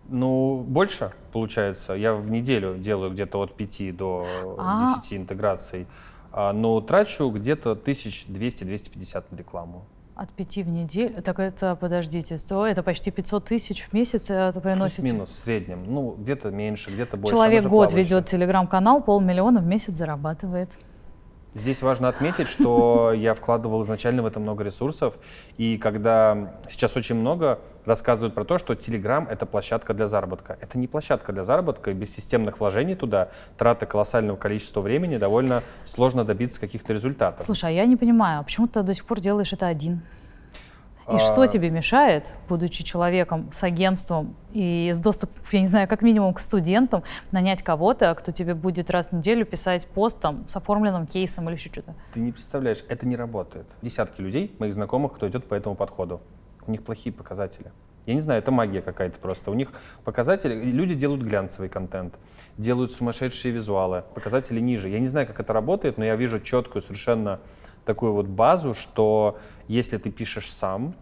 Ну, 0.08 0.64
больше, 0.68 1.12
получается. 1.32 1.94
Я 1.94 2.14
в 2.14 2.30
неделю 2.30 2.78
делаю 2.78 3.12
где-то 3.12 3.40
от 3.40 3.56
5 3.56 3.96
до 3.96 4.26
а 4.58 4.96
10 4.98 5.14
интеграций. 5.14 5.88
А, 6.34 6.54
но 6.54 6.80
трачу 6.82 7.30
где-то 7.30 7.74
1200-250 7.74 9.24
на 9.32 9.36
рекламу. 9.38 9.86
От 10.16 10.30
пяти 10.32 10.62
в 10.64 10.70
неделю? 10.70 11.22
Так 11.22 11.40
это, 11.40 11.76
подождите, 11.76 12.38
то 12.38 12.66
это 12.68 12.84
почти 12.84 13.12
500 13.12 13.46
тысяч 13.46 13.84
в 13.84 13.94
месяц 13.94 14.30
это 14.30 14.60
приносит? 14.60 15.04
минус 15.04 15.32
в 15.32 15.36
среднем. 15.36 15.86
Ну, 15.88 16.16
где-то 16.18 16.52
меньше, 16.52 16.92
где-то 16.92 17.18
больше. 17.18 17.36
Человек 17.36 17.64
год 17.64 17.90
плавающий. 17.90 17.98
ведет 17.98 18.28
телеграм-канал, 18.28 19.02
полмиллиона 19.02 19.62
в 19.62 19.66
месяц 19.66 19.96
зарабатывает. 19.96 20.78
Здесь 21.54 21.82
важно 21.82 22.08
отметить, 22.08 22.48
что 22.48 23.12
я 23.14 23.34
вкладывал 23.34 23.82
изначально 23.84 24.24
в 24.24 24.26
это 24.26 24.40
много 24.40 24.64
ресурсов, 24.64 25.18
и 25.58 25.78
когда 25.78 26.54
сейчас 26.70 26.96
очень 26.96 27.16
много 27.16 27.60
рассказывают 27.84 28.34
про 28.34 28.46
то, 28.46 28.58
что 28.58 28.74
Telegram— 28.74 29.28
это 29.30 29.46
площадка 29.46 29.94
для 29.94 30.08
заработка. 30.08 30.58
Это 30.62 30.78
не 30.78 30.88
площадка 30.88 31.34
для 31.34 31.44
заработка, 31.44 31.94
без 31.94 32.14
системных 32.14 32.60
вложений 32.62 32.96
туда, 32.96 33.30
траты 33.58 33.86
колоссального 33.86 34.38
количества 34.38 34.80
времени, 34.80 35.18
довольно 35.18 35.62
сложно 35.84 36.24
добиться 36.24 36.60
каких-то 36.60 36.94
результатов. 36.94 37.44
Слушай, 37.46 37.72
а 37.72 37.74
я 37.74 37.86
не 37.86 37.98
понимаю, 37.98 38.44
почему 38.46 38.68
ты 38.68 38.82
до 38.84 38.94
сих 38.94 39.06
пор 39.06 39.20
делаешь 39.20 39.52
это 39.52 39.68
один? 39.68 40.04
И 41.12 41.16
а... 41.16 41.20
что 41.20 41.46
тебе 41.46 41.70
мешает, 41.70 42.34
будучи 42.48 42.84
человеком 42.84 43.52
с 43.52 43.64
агентством 43.64 44.36
и 44.54 44.92
с 44.94 45.00
доступом, 45.00 45.42
я 45.52 45.60
не 45.60 45.68
знаю, 45.68 45.88
как 45.88 46.02
минимум 46.02 46.34
к 46.34 46.40
студентам, 46.40 47.04
нанять 47.32 47.64
кого-то, 47.64 48.14
кто 48.16 48.32
тебе 48.32 48.54
будет 48.54 48.90
раз 48.90 49.10
в 49.10 49.14
неделю 49.14 49.46
писать 49.46 49.88
пост 49.88 50.20
там, 50.20 50.48
с 50.48 50.56
оформленным 50.56 51.08
кейсом 51.08 51.50
или 51.50 51.56
еще 51.56 51.70
что-то? 51.70 51.96
Ты 52.14 52.22
не 52.22 52.32
представляешь, 52.32 52.84
это 52.88 53.06
не 53.06 53.16
работает. 53.16 53.66
Десятки 53.82 54.22
людей, 54.22 54.56
моих 54.60 54.74
знакомых, 54.74 55.14
кто 55.14 55.28
идет 55.28 55.46
по 55.48 55.54
этому 55.54 55.76
подходу. 55.76 56.22
У 56.66 56.72
них 56.72 56.84
плохие 56.84 57.14
показатели. 57.14 57.72
Я 58.06 58.16
не 58.16 58.22
знаю, 58.22 58.40
это 58.40 58.52
магия 58.52 58.82
какая-то 58.82 59.20
просто. 59.20 59.52
У 59.52 59.54
них 59.54 59.72
показатели, 60.04 60.56
люди 60.56 60.96
делают 60.96 61.22
глянцевый 61.22 61.70
контент, 61.70 62.16
делают 62.58 62.92
сумасшедшие 62.92 63.54
визуалы, 63.54 64.04
показатели 64.16 64.60
ниже. 64.60 64.90
Я 64.90 65.00
не 65.00 65.08
знаю, 65.08 65.28
как 65.28 65.40
это 65.40 65.54
работает, 65.54 65.98
но 65.98 66.06
я 66.06 66.16
вижу 66.16 66.40
четкую 66.40 66.82
совершенно 66.82 67.40
такую 67.86 68.14
вот 68.14 68.28
базу, 68.28 68.74
что 68.74 69.38
если 69.68 69.98
ты 69.98 70.12
пишешь 70.12 70.52
сам, 70.52 70.96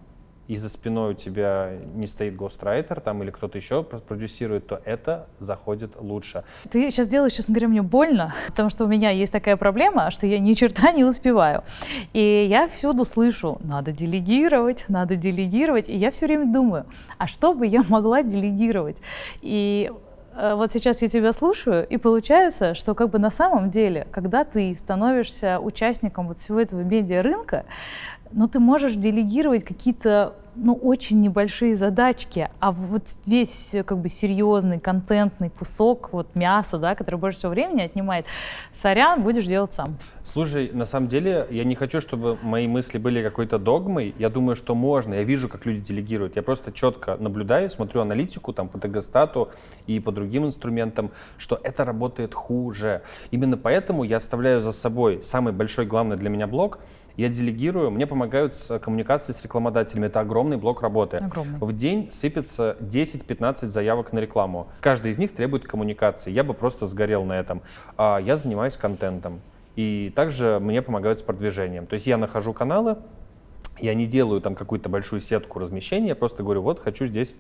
и 0.50 0.58
за 0.58 0.68
спиной 0.68 1.12
у 1.12 1.14
тебя 1.14 1.74
не 1.94 2.08
стоит 2.08 2.36
гострайтер 2.36 3.02
там 3.02 3.22
или 3.22 3.30
кто-то 3.30 3.56
еще 3.56 3.84
продюсирует, 3.84 4.66
то 4.66 4.82
это 4.84 5.28
заходит 5.40 5.92
лучше. 6.00 6.44
Ты 6.72 6.90
сейчас 6.90 7.08
делаешь, 7.08 7.34
честно 7.34 7.54
говоря, 7.54 7.68
мне 7.68 7.84
больно, 7.84 8.34
потому 8.48 8.72
что 8.72 8.86
у 8.86 8.88
меня 8.88 9.12
есть 9.12 9.32
такая 9.32 9.58
проблема, 9.58 10.10
что 10.10 10.26
я 10.26 10.40
ни 10.40 10.54
черта 10.54 10.92
не 10.92 11.04
успеваю. 11.04 11.64
И 12.14 12.48
я 12.50 12.68
всюду 12.68 13.06
слышу, 13.06 13.60
надо 13.64 13.92
делегировать, 13.92 14.86
надо 14.88 15.16
делегировать. 15.16 15.88
И 15.88 15.96
я 15.96 16.10
все 16.10 16.26
время 16.26 16.52
думаю, 16.52 16.88
а 17.20 17.28
что 17.28 17.54
бы 17.54 17.68
я 17.68 17.84
могла 17.88 18.24
делегировать? 18.24 19.04
И 19.44 19.92
вот 20.56 20.72
сейчас 20.72 21.02
я 21.02 21.08
тебя 21.08 21.34
слушаю, 21.34 21.86
и 21.88 21.98
получается, 21.98 22.74
что 22.74 22.96
как 22.96 23.10
бы 23.10 23.20
на 23.20 23.30
самом 23.30 23.70
деле, 23.70 24.08
когда 24.12 24.44
ты 24.44 24.74
становишься 24.74 25.60
участником 25.60 26.28
вот 26.28 26.40
всего 26.40 26.62
этого 26.62 26.82
медиа-рынка, 26.82 27.66
ну, 28.32 28.48
ты 28.48 28.60
можешь 28.60 28.96
делегировать 28.96 29.64
какие-то 29.64 30.36
ну, 30.56 30.74
очень 30.74 31.22
небольшие 31.22 31.76
задачки, 31.76 32.50
а 32.60 32.72
вот 32.72 33.16
весь 33.26 33.76
как 33.86 33.98
бы 33.98 34.10
серьезный 34.10 34.80
контентный 34.80 35.50
кусок, 35.50 36.12
вот 36.12 36.36
мясо, 36.36 36.78
да, 36.78 36.96
который 36.96 37.16
больше 37.16 37.40
всего 37.40 37.52
времени 37.52 37.82
отнимает, 37.82 38.26
сорян, 38.72 39.24
будешь 39.24 39.46
делать 39.46 39.74
сам. 39.74 39.98
Слушай, 40.24 40.70
на 40.74 40.86
самом 40.86 41.08
деле, 41.08 41.48
я 41.50 41.64
не 41.64 41.76
хочу, 41.76 42.02
чтобы 42.02 42.38
мои 42.42 42.68
мысли 42.68 42.98
были 42.98 43.24
какой-то 43.24 43.58
догмой. 43.58 44.14
Я 44.20 44.30
думаю, 44.30 44.56
что 44.56 44.76
можно. 44.76 45.14
Я 45.14 45.24
вижу, 45.24 45.50
как 45.50 45.66
люди 45.66 45.82
делегируют. 45.82 46.36
Я 46.36 46.44
просто 46.44 46.72
четко 46.72 47.16
наблюдаю, 47.18 47.70
смотрю 47.70 48.02
аналитику 48.02 48.54
там 48.54 48.68
по 48.68 48.80
ТГ-стату 48.80 49.50
и 49.88 50.00
по 50.00 50.12
другим 50.12 50.46
инструментам, 50.46 51.12
что 51.38 51.60
это 51.64 51.86
работает 51.86 52.34
хуже. 52.34 53.02
Именно 53.32 53.58
поэтому 53.58 54.04
я 54.04 54.18
оставляю 54.18 54.62
за 54.62 54.72
собой 54.72 55.24
самый 55.24 55.54
большой, 55.54 55.86
главный 55.86 56.18
для 56.18 56.30
меня 56.30 56.48
блок— 56.48 56.80
я 57.20 57.30
делегирую, 57.30 57.92
мне 57.92 58.08
помогают 58.08 58.56
с 58.56 58.80
коммуникацией 58.80 59.38
с 59.38 59.44
рекламодателями. 59.44 60.08
Это 60.08 60.22
огромный 60.22 60.58
блок 60.58 60.82
работы. 60.82 61.18
Огромный. 61.18 61.60
В 61.60 61.76
день 61.76 62.10
сыпется 62.10 62.78
10-15 62.80 63.68
заявок 63.68 64.14
на 64.14 64.20
рекламу. 64.20 64.70
Каждый 64.80 65.12
из 65.12 65.18
них 65.18 65.36
требует 65.36 65.68
коммуникации. 65.68 66.32
Я 66.32 66.44
бы 66.44 66.54
просто 66.54 66.88
сгорел 66.88 67.26
на 67.26 67.34
этом. 67.34 67.62
А 67.98 68.20
я 68.20 68.36
занимаюсь 68.36 68.78
контентом. 68.78 69.42
И 69.76 70.12
также 70.16 70.60
мне 70.62 70.82
помогают 70.82 71.20
с 71.20 71.22
продвижением. 71.22 71.88
То 71.88 71.96
есть 71.96 72.08
я 72.08 72.18
нахожу 72.18 72.54
каналы, 72.54 72.98
я 73.80 73.94
не 73.94 74.08
делаю 74.08 74.42
там 74.42 74.56
какую-то 74.56 74.90
большую 74.90 75.22
сетку 75.22 75.60
размещения, 75.60 76.10
я 76.10 76.16
просто 76.16 76.44
говорю, 76.44 76.62
вот 76.62 76.80
хочу 76.80 77.06
здесь 77.06 77.34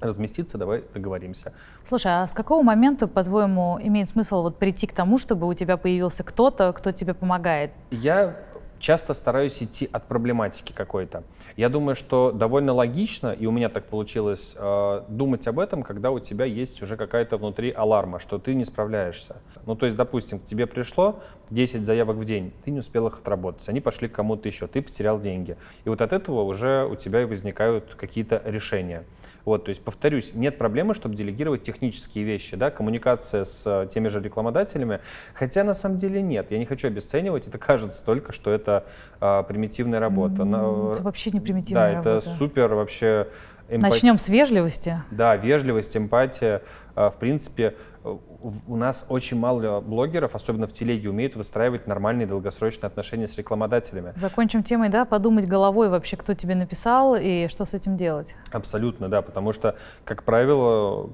разместиться, 0.00 0.58
давай 0.58 0.84
договоримся. 0.92 1.52
Слушай, 1.84 2.22
а 2.22 2.26
с 2.26 2.34
какого 2.34 2.62
момента, 2.62 3.06
по-твоему, 3.06 3.78
имеет 3.80 4.08
смысл 4.08 4.42
вот 4.42 4.58
прийти 4.58 4.86
к 4.86 4.92
тому, 4.92 5.18
чтобы 5.18 5.46
у 5.46 5.54
тебя 5.54 5.76
появился 5.76 6.22
кто-то, 6.22 6.72
кто 6.72 6.92
тебе 6.92 7.14
помогает? 7.14 7.72
Я 7.90 8.36
часто 8.84 9.14
стараюсь 9.14 9.62
идти 9.62 9.88
от 9.90 10.06
проблематики 10.08 10.72
какой-то. 10.72 11.24
Я 11.56 11.70
думаю, 11.70 11.94
что 11.94 12.32
довольно 12.32 12.74
логично, 12.74 13.32
и 13.32 13.46
у 13.46 13.50
меня 13.50 13.70
так 13.70 13.86
получилось, 13.86 14.54
э, 14.58 15.02
думать 15.08 15.48
об 15.48 15.58
этом, 15.58 15.82
когда 15.82 16.10
у 16.10 16.20
тебя 16.20 16.44
есть 16.44 16.82
уже 16.82 16.98
какая-то 16.98 17.38
внутри 17.38 17.72
аларма, 17.72 18.20
что 18.20 18.38
ты 18.38 18.54
не 18.54 18.66
справляешься. 18.66 19.36
Ну, 19.64 19.74
то 19.74 19.86
есть, 19.86 19.96
допустим, 19.96 20.38
к 20.38 20.44
тебе 20.44 20.66
пришло 20.66 21.20
10 21.48 21.86
заявок 21.86 22.18
в 22.18 22.24
день, 22.26 22.52
ты 22.62 22.70
не 22.70 22.80
успел 22.80 23.06
их 23.06 23.20
отработать, 23.20 23.66
они 23.70 23.80
пошли 23.80 24.06
к 24.06 24.12
кому-то 24.12 24.48
еще, 24.48 24.66
ты 24.66 24.82
потерял 24.82 25.18
деньги. 25.18 25.56
И 25.86 25.88
вот 25.88 26.02
от 26.02 26.12
этого 26.12 26.42
уже 26.42 26.84
у 26.84 26.94
тебя 26.94 27.22
и 27.22 27.24
возникают 27.24 27.94
какие-то 27.94 28.42
решения. 28.44 29.04
Вот, 29.46 29.64
то 29.64 29.68
есть, 29.70 29.82
повторюсь, 29.82 30.34
нет 30.34 30.58
проблемы, 30.58 30.94
чтобы 30.94 31.14
делегировать 31.14 31.62
технические 31.62 32.24
вещи, 32.24 32.56
да, 32.56 32.70
коммуникация 32.70 33.44
с 33.44 33.62
э, 33.66 33.86
теми 33.90 34.08
же 34.08 34.20
рекламодателями, 34.20 35.00
хотя 35.34 35.64
на 35.64 35.74
самом 35.74 35.98
деле 35.98 36.22
нет, 36.22 36.50
я 36.50 36.58
не 36.58 36.64
хочу 36.66 36.88
обесценивать, 36.88 37.46
это 37.46 37.58
кажется 37.70 38.04
только, 38.04 38.32
что 38.32 38.50
это 38.50 38.73
а, 39.20 39.42
примитивная 39.44 40.00
работа. 40.00 40.42
Это 40.42 41.02
вообще 41.02 41.30
не 41.30 41.40
примитивная 41.40 41.88
да, 41.88 41.94
работа. 41.94 42.10
Да, 42.10 42.18
это 42.18 42.28
супер 42.28 42.74
вообще 42.74 43.28
Эмпат... 43.68 43.92
Начнем 43.92 44.18
с 44.18 44.28
вежливости. 44.28 45.02
Да, 45.10 45.36
вежливость, 45.36 45.96
эмпатия. 45.96 46.62
А, 46.94 47.10
в 47.10 47.18
принципе, 47.18 47.74
у 48.04 48.76
нас 48.76 49.06
очень 49.08 49.38
мало 49.38 49.80
блогеров, 49.80 50.34
особенно 50.34 50.66
в 50.66 50.72
телеге, 50.72 51.08
умеют 51.08 51.36
выстраивать 51.36 51.86
нормальные 51.86 52.26
долгосрочные 52.26 52.88
отношения 52.88 53.26
с 53.26 53.36
рекламодателями. 53.38 54.12
Закончим 54.16 54.62
темой, 54.62 54.90
да, 54.90 55.04
подумать 55.04 55.46
головой 55.46 55.88
вообще, 55.88 56.16
кто 56.16 56.34
тебе 56.34 56.54
написал 56.54 57.16
и 57.16 57.48
что 57.48 57.64
с 57.64 57.72
этим 57.72 57.96
делать. 57.96 58.34
Абсолютно, 58.52 59.08
да, 59.08 59.22
потому 59.22 59.52
что, 59.52 59.76
как 60.04 60.24
правило, 60.24 61.10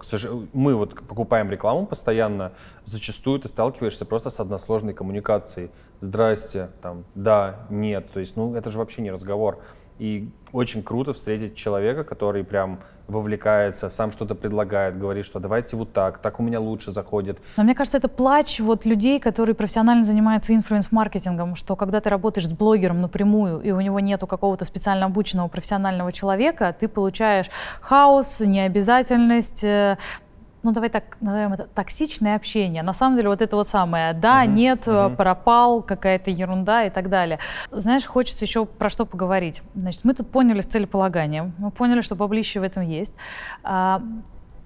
мы 0.52 0.74
вот 0.74 0.96
покупаем 1.06 1.50
рекламу 1.50 1.86
постоянно, 1.86 2.52
зачастую 2.84 3.38
ты 3.38 3.48
сталкиваешься 3.48 4.04
просто 4.04 4.30
с 4.30 4.40
односложной 4.40 4.92
коммуникацией. 4.92 5.70
Здрасте, 6.00 6.70
там, 6.82 7.04
да, 7.14 7.66
нет, 7.70 8.10
то 8.12 8.20
есть, 8.20 8.34
ну, 8.34 8.54
это 8.54 8.70
же 8.70 8.78
вообще 8.78 9.02
не 9.02 9.10
разговор. 9.12 9.60
И 10.00 10.30
очень 10.52 10.82
круто 10.82 11.12
встретить 11.12 11.54
человека, 11.54 12.04
который 12.04 12.42
прям 12.42 12.80
вовлекается, 13.06 13.90
сам 13.90 14.12
что-то 14.12 14.34
предлагает, 14.34 14.98
говорит, 14.98 15.26
что 15.26 15.40
давайте 15.40 15.76
вот 15.76 15.92
так, 15.92 16.18
так 16.18 16.40
у 16.40 16.42
меня 16.42 16.58
лучше 16.58 16.90
заходит. 16.90 17.38
Но 17.58 17.64
мне 17.64 17.74
кажется, 17.74 17.98
это 17.98 18.08
плач 18.08 18.60
вот 18.60 18.86
людей, 18.86 19.20
которые 19.20 19.54
профессионально 19.54 20.02
занимаются 20.02 20.54
инфлюенс-маркетингом, 20.54 21.54
что 21.54 21.76
когда 21.76 22.00
ты 22.00 22.08
работаешь 22.08 22.48
с 22.48 22.52
блогером 22.52 23.02
напрямую, 23.02 23.60
и 23.60 23.72
у 23.72 23.80
него 23.80 24.00
нету 24.00 24.26
какого-то 24.26 24.64
специально 24.64 25.04
обученного 25.04 25.48
профессионального 25.48 26.12
человека, 26.12 26.74
ты 26.80 26.88
получаешь 26.88 27.50
хаос, 27.82 28.40
необязательность, 28.40 29.64
э, 29.64 29.98
ну 30.62 30.72
давай 30.72 30.90
так 30.90 31.16
назовем 31.20 31.52
это 31.52 31.66
токсичное 31.66 32.36
общение. 32.36 32.82
На 32.82 32.92
самом 32.92 33.16
деле 33.16 33.28
вот 33.28 33.42
это 33.42 33.56
вот 33.56 33.68
самое, 33.68 34.12
да, 34.12 34.42
угу, 34.42 34.50
нет, 34.50 34.86
угу. 34.86 35.16
пропал, 35.16 35.82
какая-то 35.82 36.30
ерунда 36.30 36.84
и 36.84 36.90
так 36.90 37.08
далее. 37.08 37.38
Знаешь, 37.70 38.06
хочется 38.06 38.44
еще 38.44 38.66
про 38.66 38.88
что 38.88 39.06
поговорить. 39.06 39.62
Значит, 39.74 40.04
мы 40.04 40.14
тут 40.14 40.30
поняли 40.30 40.60
с 40.60 40.66
целеполаганием, 40.66 41.54
мы 41.58 41.70
поняли, 41.70 42.00
что 42.00 42.16
публище 42.16 42.60
в 42.60 42.62
этом 42.62 42.82
есть. 42.82 43.12
А, 43.62 44.02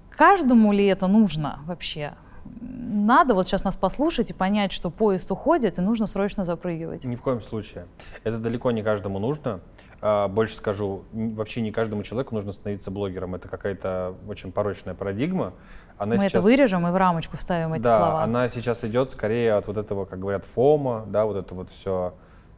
каждому 0.09 0.71
ли 0.71 0.85
это 0.85 1.07
нужно 1.07 1.59
вообще? 1.65 2.13
надо 2.61 3.33
вот 3.33 3.45
сейчас 3.47 3.63
нас 3.63 3.75
послушать 3.75 4.31
и 4.31 4.33
понять, 4.33 4.71
что 4.71 4.89
поезд 4.89 5.31
уходит, 5.31 5.79
и 5.79 5.81
нужно 5.81 6.07
срочно 6.07 6.43
запрыгивать. 6.43 7.03
Ни 7.03 7.15
в 7.15 7.21
коем 7.21 7.41
случае. 7.41 7.87
Это 8.23 8.37
далеко 8.37 8.71
не 8.71 8.83
каждому 8.83 9.19
нужно. 9.19 9.61
А, 10.01 10.27
больше 10.27 10.55
скажу, 10.55 11.03
вообще 11.11 11.61
не 11.61 11.71
каждому 11.71 12.03
человеку 12.03 12.35
нужно 12.35 12.51
становиться 12.51 12.91
блогером. 12.91 13.35
Это 13.35 13.47
какая-то 13.47 14.15
очень 14.27 14.51
порочная 14.51 14.93
парадигма. 14.93 15.53
Она 15.97 16.15
Мы 16.15 16.21
сейчас... 16.21 16.33
это 16.33 16.41
вырежем 16.41 16.87
и 16.87 16.91
в 16.91 16.95
рамочку 16.95 17.37
вставим 17.37 17.73
эти 17.73 17.83
да, 17.83 17.97
слова. 17.97 18.23
она 18.23 18.49
сейчас 18.49 18.83
идет 18.83 19.11
скорее 19.11 19.53
от 19.53 19.67
вот 19.67 19.77
этого, 19.77 20.05
как 20.05 20.19
говорят, 20.19 20.43
фома, 20.43 21.05
да, 21.07 21.25
вот 21.25 21.37
это 21.37 21.55
вот 21.55 21.69
все. 21.69 22.13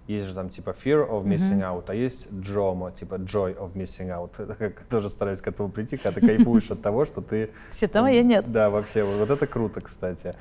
Есть 0.07 0.27
же 0.27 0.33
там 0.33 0.49
типа 0.49 0.69
fear 0.69 1.07
of 1.07 1.25
missing 1.25 1.59
mm-hmm. 1.59 1.83
out, 1.83 1.83
а 1.87 1.93
есть 1.93 2.27
JOMO, 2.31 2.93
типа 2.93 3.15
joy 3.15 3.57
of 3.57 3.73
missing 3.73 4.07
out. 4.07 4.73
Тоже 4.89 5.09
стараюсь 5.09 5.41
к 5.41 5.47
этому 5.47 5.69
прийти, 5.69 5.97
когда 5.97 6.19
ты 6.19 6.25
кайфуешь 6.25 6.71
от 6.71 6.81
того, 6.81 7.05
что 7.05 7.21
ты... 7.21 7.51
Все 7.71 7.89
там, 7.89 8.05
а 8.05 8.11
я 8.11 8.23
нет. 8.23 8.49
Да, 8.49 8.69
вообще, 8.69 9.03
вот 9.03 9.29
это 9.29 9.45
круто, 9.47 9.81
кстати. 9.81 10.35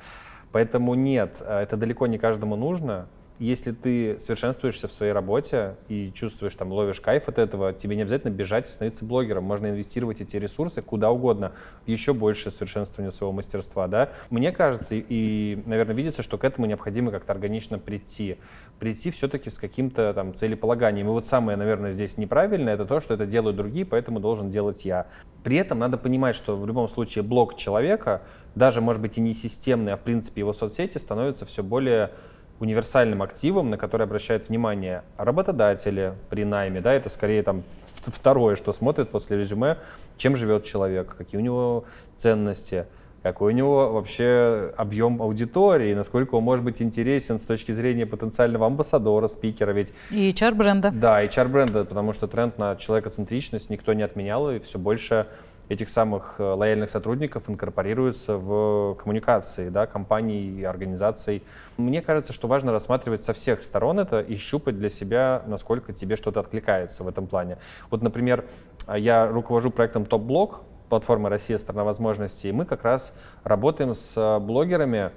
Поэтому 0.53 0.93
нет, 0.93 1.35
а, 1.41 1.61
это 1.61 1.75
далеко 1.75 2.07
не 2.07 2.17
каждому 2.17 2.55
нужно 2.55 3.07
если 3.39 3.71
ты 3.71 4.17
совершенствуешься 4.19 4.87
в 4.87 4.93
своей 4.93 5.11
работе 5.11 5.75
и 5.89 6.11
чувствуешь, 6.13 6.55
там, 6.55 6.71
ловишь 6.71 6.99
кайф 7.01 7.27
от 7.29 7.37
этого, 7.37 7.73
тебе 7.73 7.95
не 7.95 8.01
обязательно 8.01 8.31
бежать 8.31 8.67
и 8.67 8.69
становиться 8.69 9.05
блогером. 9.05 9.43
Можно 9.43 9.67
инвестировать 9.67 10.21
эти 10.21 10.37
ресурсы 10.37 10.81
куда 10.81 11.11
угодно, 11.11 11.53
еще 11.85 12.13
большее 12.13 12.51
совершенствование 12.51 13.11
своего 13.11 13.31
мастерства, 13.31 13.87
да. 13.87 14.11
Мне 14.29 14.51
кажется, 14.51 14.95
и 14.95 15.61
наверное, 15.65 15.95
видится, 15.95 16.23
что 16.23 16.37
к 16.37 16.43
этому 16.43 16.65
необходимо 16.65 17.11
как-то 17.11 17.31
органично 17.31 17.77
прийти. 17.77 18.37
Прийти 18.79 19.11
все-таки 19.11 19.49
с 19.49 19.57
каким-то 19.57 20.13
там 20.13 20.33
целеполаганием. 20.33 21.07
И 21.07 21.11
вот 21.11 21.25
самое, 21.25 21.57
наверное, 21.57 21.91
здесь 21.91 22.17
неправильное, 22.17 22.73
это 22.73 22.85
то, 22.85 22.99
что 23.01 23.13
это 23.13 23.25
делают 23.25 23.57
другие, 23.57 23.85
поэтому 23.85 24.19
должен 24.19 24.49
делать 24.49 24.85
я. 24.85 25.07
При 25.43 25.57
этом 25.57 25.79
надо 25.79 25.97
понимать, 25.97 26.35
что 26.35 26.57
в 26.57 26.65
любом 26.65 26.89
случае 26.89 27.23
блог 27.23 27.55
человека, 27.55 28.23
даже, 28.55 28.81
может 28.81 29.01
быть, 29.01 29.17
и 29.17 29.21
не 29.21 29.33
системный, 29.33 29.93
а 29.93 29.97
в 29.97 30.01
принципе 30.01 30.41
его 30.41 30.53
соцсети 30.53 30.97
становятся 30.97 31.45
все 31.45 31.63
более 31.63 32.11
универсальным 32.59 33.21
активом, 33.21 33.69
на 33.69 33.77
который 33.77 34.03
обращают 34.03 34.49
внимание 34.49 35.03
работодатели 35.17 36.13
при 36.29 36.43
найме, 36.43 36.81
да, 36.81 36.93
это 36.93 37.09
скорее 37.09 37.43
там 37.43 37.63
второе, 37.93 38.55
что 38.55 38.73
смотрят 38.73 39.09
после 39.09 39.37
резюме, 39.37 39.77
чем 40.17 40.35
живет 40.35 40.63
человек, 40.63 41.15
какие 41.15 41.39
у 41.39 41.43
него 41.43 41.85
ценности, 42.15 42.85
какой 43.23 43.53
у 43.53 43.55
него 43.55 43.91
вообще 43.91 44.73
объем 44.77 45.21
аудитории, 45.21 45.93
насколько 45.93 46.35
он 46.35 46.43
может 46.43 46.63
быть 46.63 46.81
интересен 46.81 47.39
с 47.39 47.43
точки 47.43 47.71
зрения 47.71 48.05
потенциального 48.05 48.67
амбассадора, 48.67 49.27
спикера. 49.27 49.71
Ведь, 49.71 49.93
и 50.11 50.29
HR-бренда. 50.29 50.91
Да, 50.91 51.23
HR-бренда, 51.23 51.85
потому 51.85 52.13
что 52.13 52.27
тренд 52.27 52.57
на 52.57 52.75
человекоцентричность 52.75 53.69
никто 53.69 53.93
не 53.93 54.03
отменял, 54.03 54.49
и 54.51 54.59
все 54.59 54.79
больше 54.79 55.27
этих 55.69 55.89
самых 55.89 56.35
э, 56.37 56.43
лояльных 56.43 56.89
сотрудников 56.89 57.49
инкорпорируются 57.49 58.37
в 58.37 58.95
коммуникации 58.95 59.69
да, 59.69 59.85
компаний 59.85 60.59
и 60.59 60.63
организаций. 60.63 61.43
Мне 61.77 62.01
кажется, 62.01 62.33
что 62.33 62.47
важно 62.47 62.71
рассматривать 62.71 63.23
со 63.23 63.33
всех 63.33 63.63
сторон 63.63 63.99
это 63.99 64.21
и 64.21 64.35
щупать 64.35 64.77
для 64.77 64.89
себя, 64.89 65.43
насколько 65.47 65.93
тебе 65.93 66.15
что-то 66.15 66.39
откликается 66.39 67.03
в 67.03 67.07
этом 67.07 67.27
плане. 67.27 67.57
Вот, 67.89 68.01
например, 68.01 68.45
я 68.93 69.27
руковожу 69.27 69.71
проектом 69.71 70.05
Топ-блог, 70.05 70.61
платформы 70.89 71.29
«Россия. 71.29 71.57
Страна 71.57 71.83
возможностей», 71.83 72.49
и 72.49 72.51
мы 72.51 72.65
как 72.65 72.83
раз 72.83 73.13
работаем 73.43 73.93
с 73.93 74.39
блогерами 74.39 75.11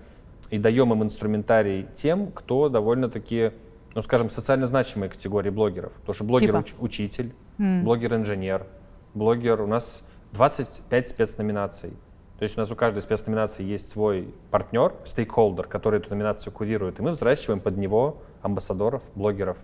и 0.50 0.58
даем 0.58 0.92
им 0.92 1.04
инструментарий 1.04 1.86
тем, 1.94 2.32
кто 2.32 2.68
довольно-таки 2.68 3.52
ну, 3.94 4.02
скажем, 4.02 4.30
социально 4.30 4.66
значимые 4.66 5.10
категории 5.10 5.50
блогеров. 5.50 5.92
Потому 5.94 6.14
что 6.14 6.24
блогер-учитель, 6.24 7.30
типа? 7.30 7.62
mm. 7.62 7.82
блогер-инженер, 7.82 8.66
блогер... 9.14 9.60
У 9.62 9.66
нас 9.66 10.04
25 10.32 11.08
спецноминаций. 11.08 11.90
То 12.38 12.44
есть 12.44 12.56
у 12.56 12.60
нас 12.60 12.70
у 12.70 12.76
каждой 12.76 13.02
спецноминации 13.02 13.62
есть 13.62 13.90
свой 13.90 14.34
партнер, 14.50 14.94
стейкхолдер, 15.04 15.66
который 15.66 16.00
эту 16.00 16.10
номинацию 16.10 16.52
курирует, 16.52 16.98
и 16.98 17.02
мы 17.02 17.10
взращиваем 17.10 17.60
под 17.60 17.76
него 17.76 18.22
амбассадоров, 18.42 19.02
блогеров. 19.14 19.58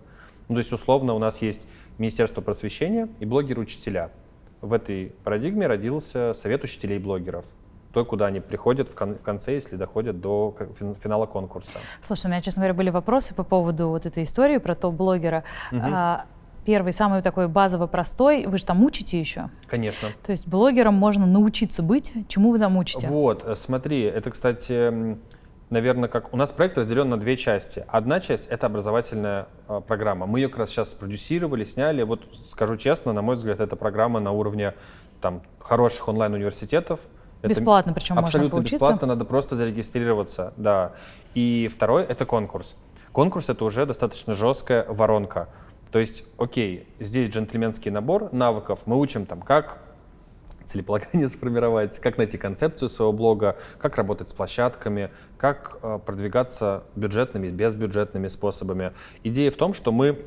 Ну, 0.49 0.56
то 0.56 0.58
есть 0.58 0.73
условно 0.73 1.14
у 1.14 1.18
нас 1.18 1.40
есть 1.40 1.66
Министерство 1.99 2.40
просвещения 2.42 3.08
и 3.18 3.25
блогеры-учителя. 3.25 4.11
В 4.61 4.73
этой 4.75 5.14
парадигме 5.25 5.66
родился 5.66 6.32
Совет 6.35 6.64
учителей-блогеров. 6.64 7.46
то, 7.92 8.04
куда 8.04 8.26
они 8.26 8.40
приходят 8.40 8.90
в, 8.90 8.94
кон- 8.94 9.16
в 9.16 9.23
конце, 9.23 9.54
если 9.54 9.76
доходят 9.76 10.20
до 10.20 10.54
финала 11.02 11.25
конкурса. 11.25 11.78
Слушай, 12.02 12.26
у 12.26 12.28
меня, 12.28 12.42
честно 12.42 12.61
говоря, 12.61 12.75
были 12.75 12.90
вопросы 12.90 13.35
по 13.35 13.42
поводу 13.42 13.88
вот 13.88 14.04
этой 14.04 14.25
истории 14.25 14.58
про 14.58 14.75
топ-блогера. 14.75 15.44
А, 15.73 16.26
Первый, 16.66 16.92
самый 16.92 17.23
такой 17.23 17.46
базовый, 17.46 17.87
простой, 17.87 18.44
вы 18.46 18.58
же 18.58 18.64
там 18.64 18.82
учите 18.85 19.20
еще. 19.20 19.50
Конечно. 19.68 20.08
То 20.25 20.32
есть 20.32 20.49
блогером 20.49 20.94
можно 20.94 21.25
научиться 21.25 21.80
быть. 21.80 22.12
Чему 22.26 22.50
вы 22.50 22.58
там 22.58 22.76
учите? 22.76 23.06
Вот, 23.06 23.46
э, 23.46 23.54
смотри, 23.54 24.02
это, 24.02 24.32
кстати, 24.32 25.16
наверное, 25.70 26.08
как 26.08 26.35
у 26.35 26.37
нас 26.37 26.50
проект 26.50 26.76
разделен 26.76 27.08
на 27.08 27.18
две 27.18 27.37
части. 27.37 27.85
Одна 27.87 28.18
часть 28.18 28.49
это 28.49 28.66
образовательная 28.66 29.46
э, 29.68 29.80
программа. 29.87 30.26
Мы 30.26 30.40
ее 30.40 30.49
как 30.49 30.58
раз 30.58 30.70
сейчас 30.70 30.90
спродюсировали, 30.90 31.62
сняли. 31.62 32.02
Вот 32.02 32.25
скажу 32.35 32.76
честно, 32.76 33.12
на 33.12 33.23
мой 33.23 33.37
взгляд, 33.37 33.61
это 33.61 33.76
программа 33.76 34.18
на 34.18 34.32
уровне 34.32 34.75
там 35.20 35.42
хороших 35.61 36.08
онлайн-университетов. 36.08 36.99
Это 37.42 37.50
Бесплатно, 37.50 37.92
причем 37.92 38.16
можно 38.16 38.26
Абсолютно 38.26 38.50
поучиться. 38.56 38.76
бесплатно, 38.76 39.06
надо 39.06 39.25
просто 39.25 39.54
зарегистрироваться, 39.54 40.52
да. 40.56 40.94
И 41.35 41.68
второй 41.73 42.02
это 42.02 42.26
конкурс. 42.26 42.75
Конкурс 43.12 43.49
это 43.50 43.64
уже 43.64 43.87
достаточно 43.87 44.35
жесткая 44.35 44.85
воронка. 44.88 45.49
То 45.96 46.00
есть, 46.00 46.24
окей, 46.36 46.86
здесь 47.00 47.30
джентльменский 47.30 47.90
набор 47.90 48.30
навыков. 48.30 48.80
Мы 48.84 49.00
учим 49.00 49.24
там, 49.24 49.40
как 49.40 49.78
целеполагание 50.66 51.26
сформировать, 51.30 51.98
как 52.00 52.18
найти 52.18 52.36
концепцию 52.36 52.90
своего 52.90 53.14
блога, 53.14 53.56
как 53.78 53.96
работать 53.96 54.28
с 54.28 54.34
площадками, 54.34 55.10
как 55.38 55.78
э, 55.82 55.98
продвигаться 56.04 56.84
бюджетными, 56.96 57.48
безбюджетными 57.48 58.28
способами. 58.28 58.92
Идея 59.24 59.50
в 59.50 59.56
том, 59.56 59.72
что 59.72 59.90
мы 59.90 60.20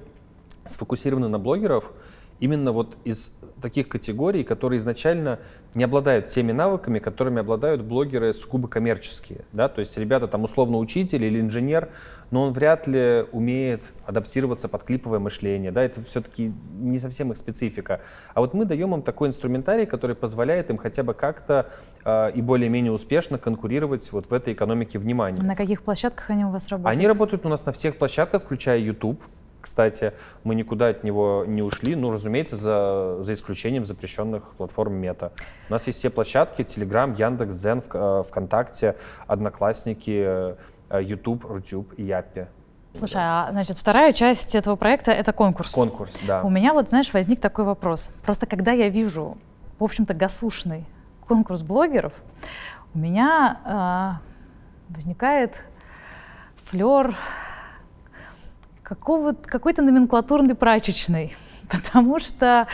сфокусированы 0.65 1.27
на 1.27 1.37
блогеров 1.37 1.91
именно 2.39 2.71
вот 2.71 2.97
из 3.03 3.33
таких 3.61 3.89
категорий, 3.89 4.43
которые 4.43 4.79
изначально 4.79 5.39
не 5.75 5.83
обладают 5.83 6.27
теми 6.27 6.51
навыками, 6.51 6.99
которыми 6.99 7.41
обладают 7.41 7.81
блогеры 7.81 8.33
сугубо 8.33 8.67
коммерческие. 8.67 9.41
Да? 9.51 9.67
То 9.67 9.79
есть 9.79 9.97
ребята 9.97 10.27
там 10.27 10.43
условно 10.43 10.77
учитель 10.77 11.23
или 11.23 11.39
инженер, 11.39 11.89
но 12.31 12.43
он 12.43 12.53
вряд 12.53 12.87
ли 12.87 13.25
умеет 13.31 13.83
адаптироваться 14.05 14.67
под 14.67 14.83
клиповое 14.83 15.19
мышление. 15.19 15.71
Да? 15.71 15.83
Это 15.83 16.03
все-таки 16.03 16.53
не 16.79 16.97
совсем 16.99 17.31
их 17.31 17.37
специфика. 17.37 18.01
А 18.33 18.41
вот 18.41 18.53
мы 18.53 18.65
даем 18.65 18.93
им 18.95 19.01
такой 19.01 19.27
инструментарий, 19.27 19.85
который 19.85 20.15
позволяет 20.15 20.69
им 20.69 20.77
хотя 20.77 21.03
бы 21.03 21.13
как-то 21.13 21.69
э, 22.05 22.31
и 22.31 22.41
более-менее 22.41 22.91
успешно 22.91 23.37
конкурировать 23.37 24.11
вот 24.11 24.29
в 24.29 24.33
этой 24.33 24.53
экономике 24.53 24.97
внимания. 24.97 25.41
На 25.41 25.55
каких 25.55 25.83
площадках 25.83 26.29
они 26.31 26.45
у 26.45 26.49
вас 26.49 26.67
работают? 26.69 26.97
Они 26.97 27.07
работают 27.07 27.45
у 27.45 27.49
нас 27.49 27.65
на 27.65 27.73
всех 27.73 27.97
площадках, 27.97 28.43
включая 28.43 28.79
YouTube. 28.79 29.21
Кстати, 29.69 30.13
мы 30.43 30.55
никуда 30.55 30.87
от 30.87 31.03
него 31.03 31.45
не 31.47 31.61
ушли, 31.61 31.95
ну, 31.95 32.09
разумеется, 32.09 32.55
за, 32.55 33.21
за 33.21 33.33
исключением 33.33 33.85
запрещенных 33.85 34.55
платформ 34.57 34.95
Мета. 34.95 35.31
У 35.69 35.73
нас 35.73 35.85
есть 35.85 35.99
все 35.99 36.09
площадки, 36.09 36.63
Telegram, 36.63 37.15
Яндекс, 37.15 37.55
Дзен, 37.55 37.83
э, 37.93 38.23
ВКонтакте, 38.27 38.95
Одноклассники, 39.27 40.55
э, 40.89 41.03
YouTube, 41.03 41.45
Рутюб 41.45 41.93
и 41.97 42.03
Яппи. 42.03 42.47
Слушай, 42.93 43.21
а 43.21 43.49
значит, 43.51 43.77
вторая 43.77 44.11
часть 44.11 44.55
этого 44.55 44.75
проекта 44.75 45.11
это 45.11 45.33
конкурс. 45.33 45.71
Конкурс, 45.71 46.17
да. 46.25 46.41
У 46.41 46.49
меня 46.49 46.73
вот, 46.73 46.89
знаешь, 46.89 47.13
возник 47.13 47.39
такой 47.39 47.63
вопрос. 47.63 48.09
Просто 48.23 48.47
когда 48.47 48.71
я 48.71 48.89
вижу, 48.89 49.37
в 49.77 49.83
общем-то, 49.83 50.15
гасушный 50.15 50.83
конкурс 51.27 51.61
блогеров, 51.61 52.13
у 52.95 52.97
меня 52.97 53.61
а, 53.65 54.21
возникает 54.89 55.61
флер 56.65 57.15
какой-то 58.89 59.81
номенклатурный 59.81 60.55
прачечный. 60.55 61.35
Потому 61.69 62.19
что 62.19 62.67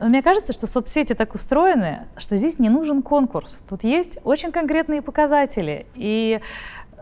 ну, 0.00 0.08
мне 0.08 0.22
кажется, 0.22 0.52
что 0.52 0.66
соцсети 0.66 1.14
так 1.14 1.34
устроены, 1.34 2.06
что 2.16 2.36
здесь 2.36 2.58
не 2.58 2.68
нужен 2.68 3.02
конкурс. 3.02 3.64
Тут 3.68 3.82
есть 3.82 4.18
очень 4.22 4.52
конкретные 4.52 5.02
показатели. 5.02 5.86
И 5.94 6.40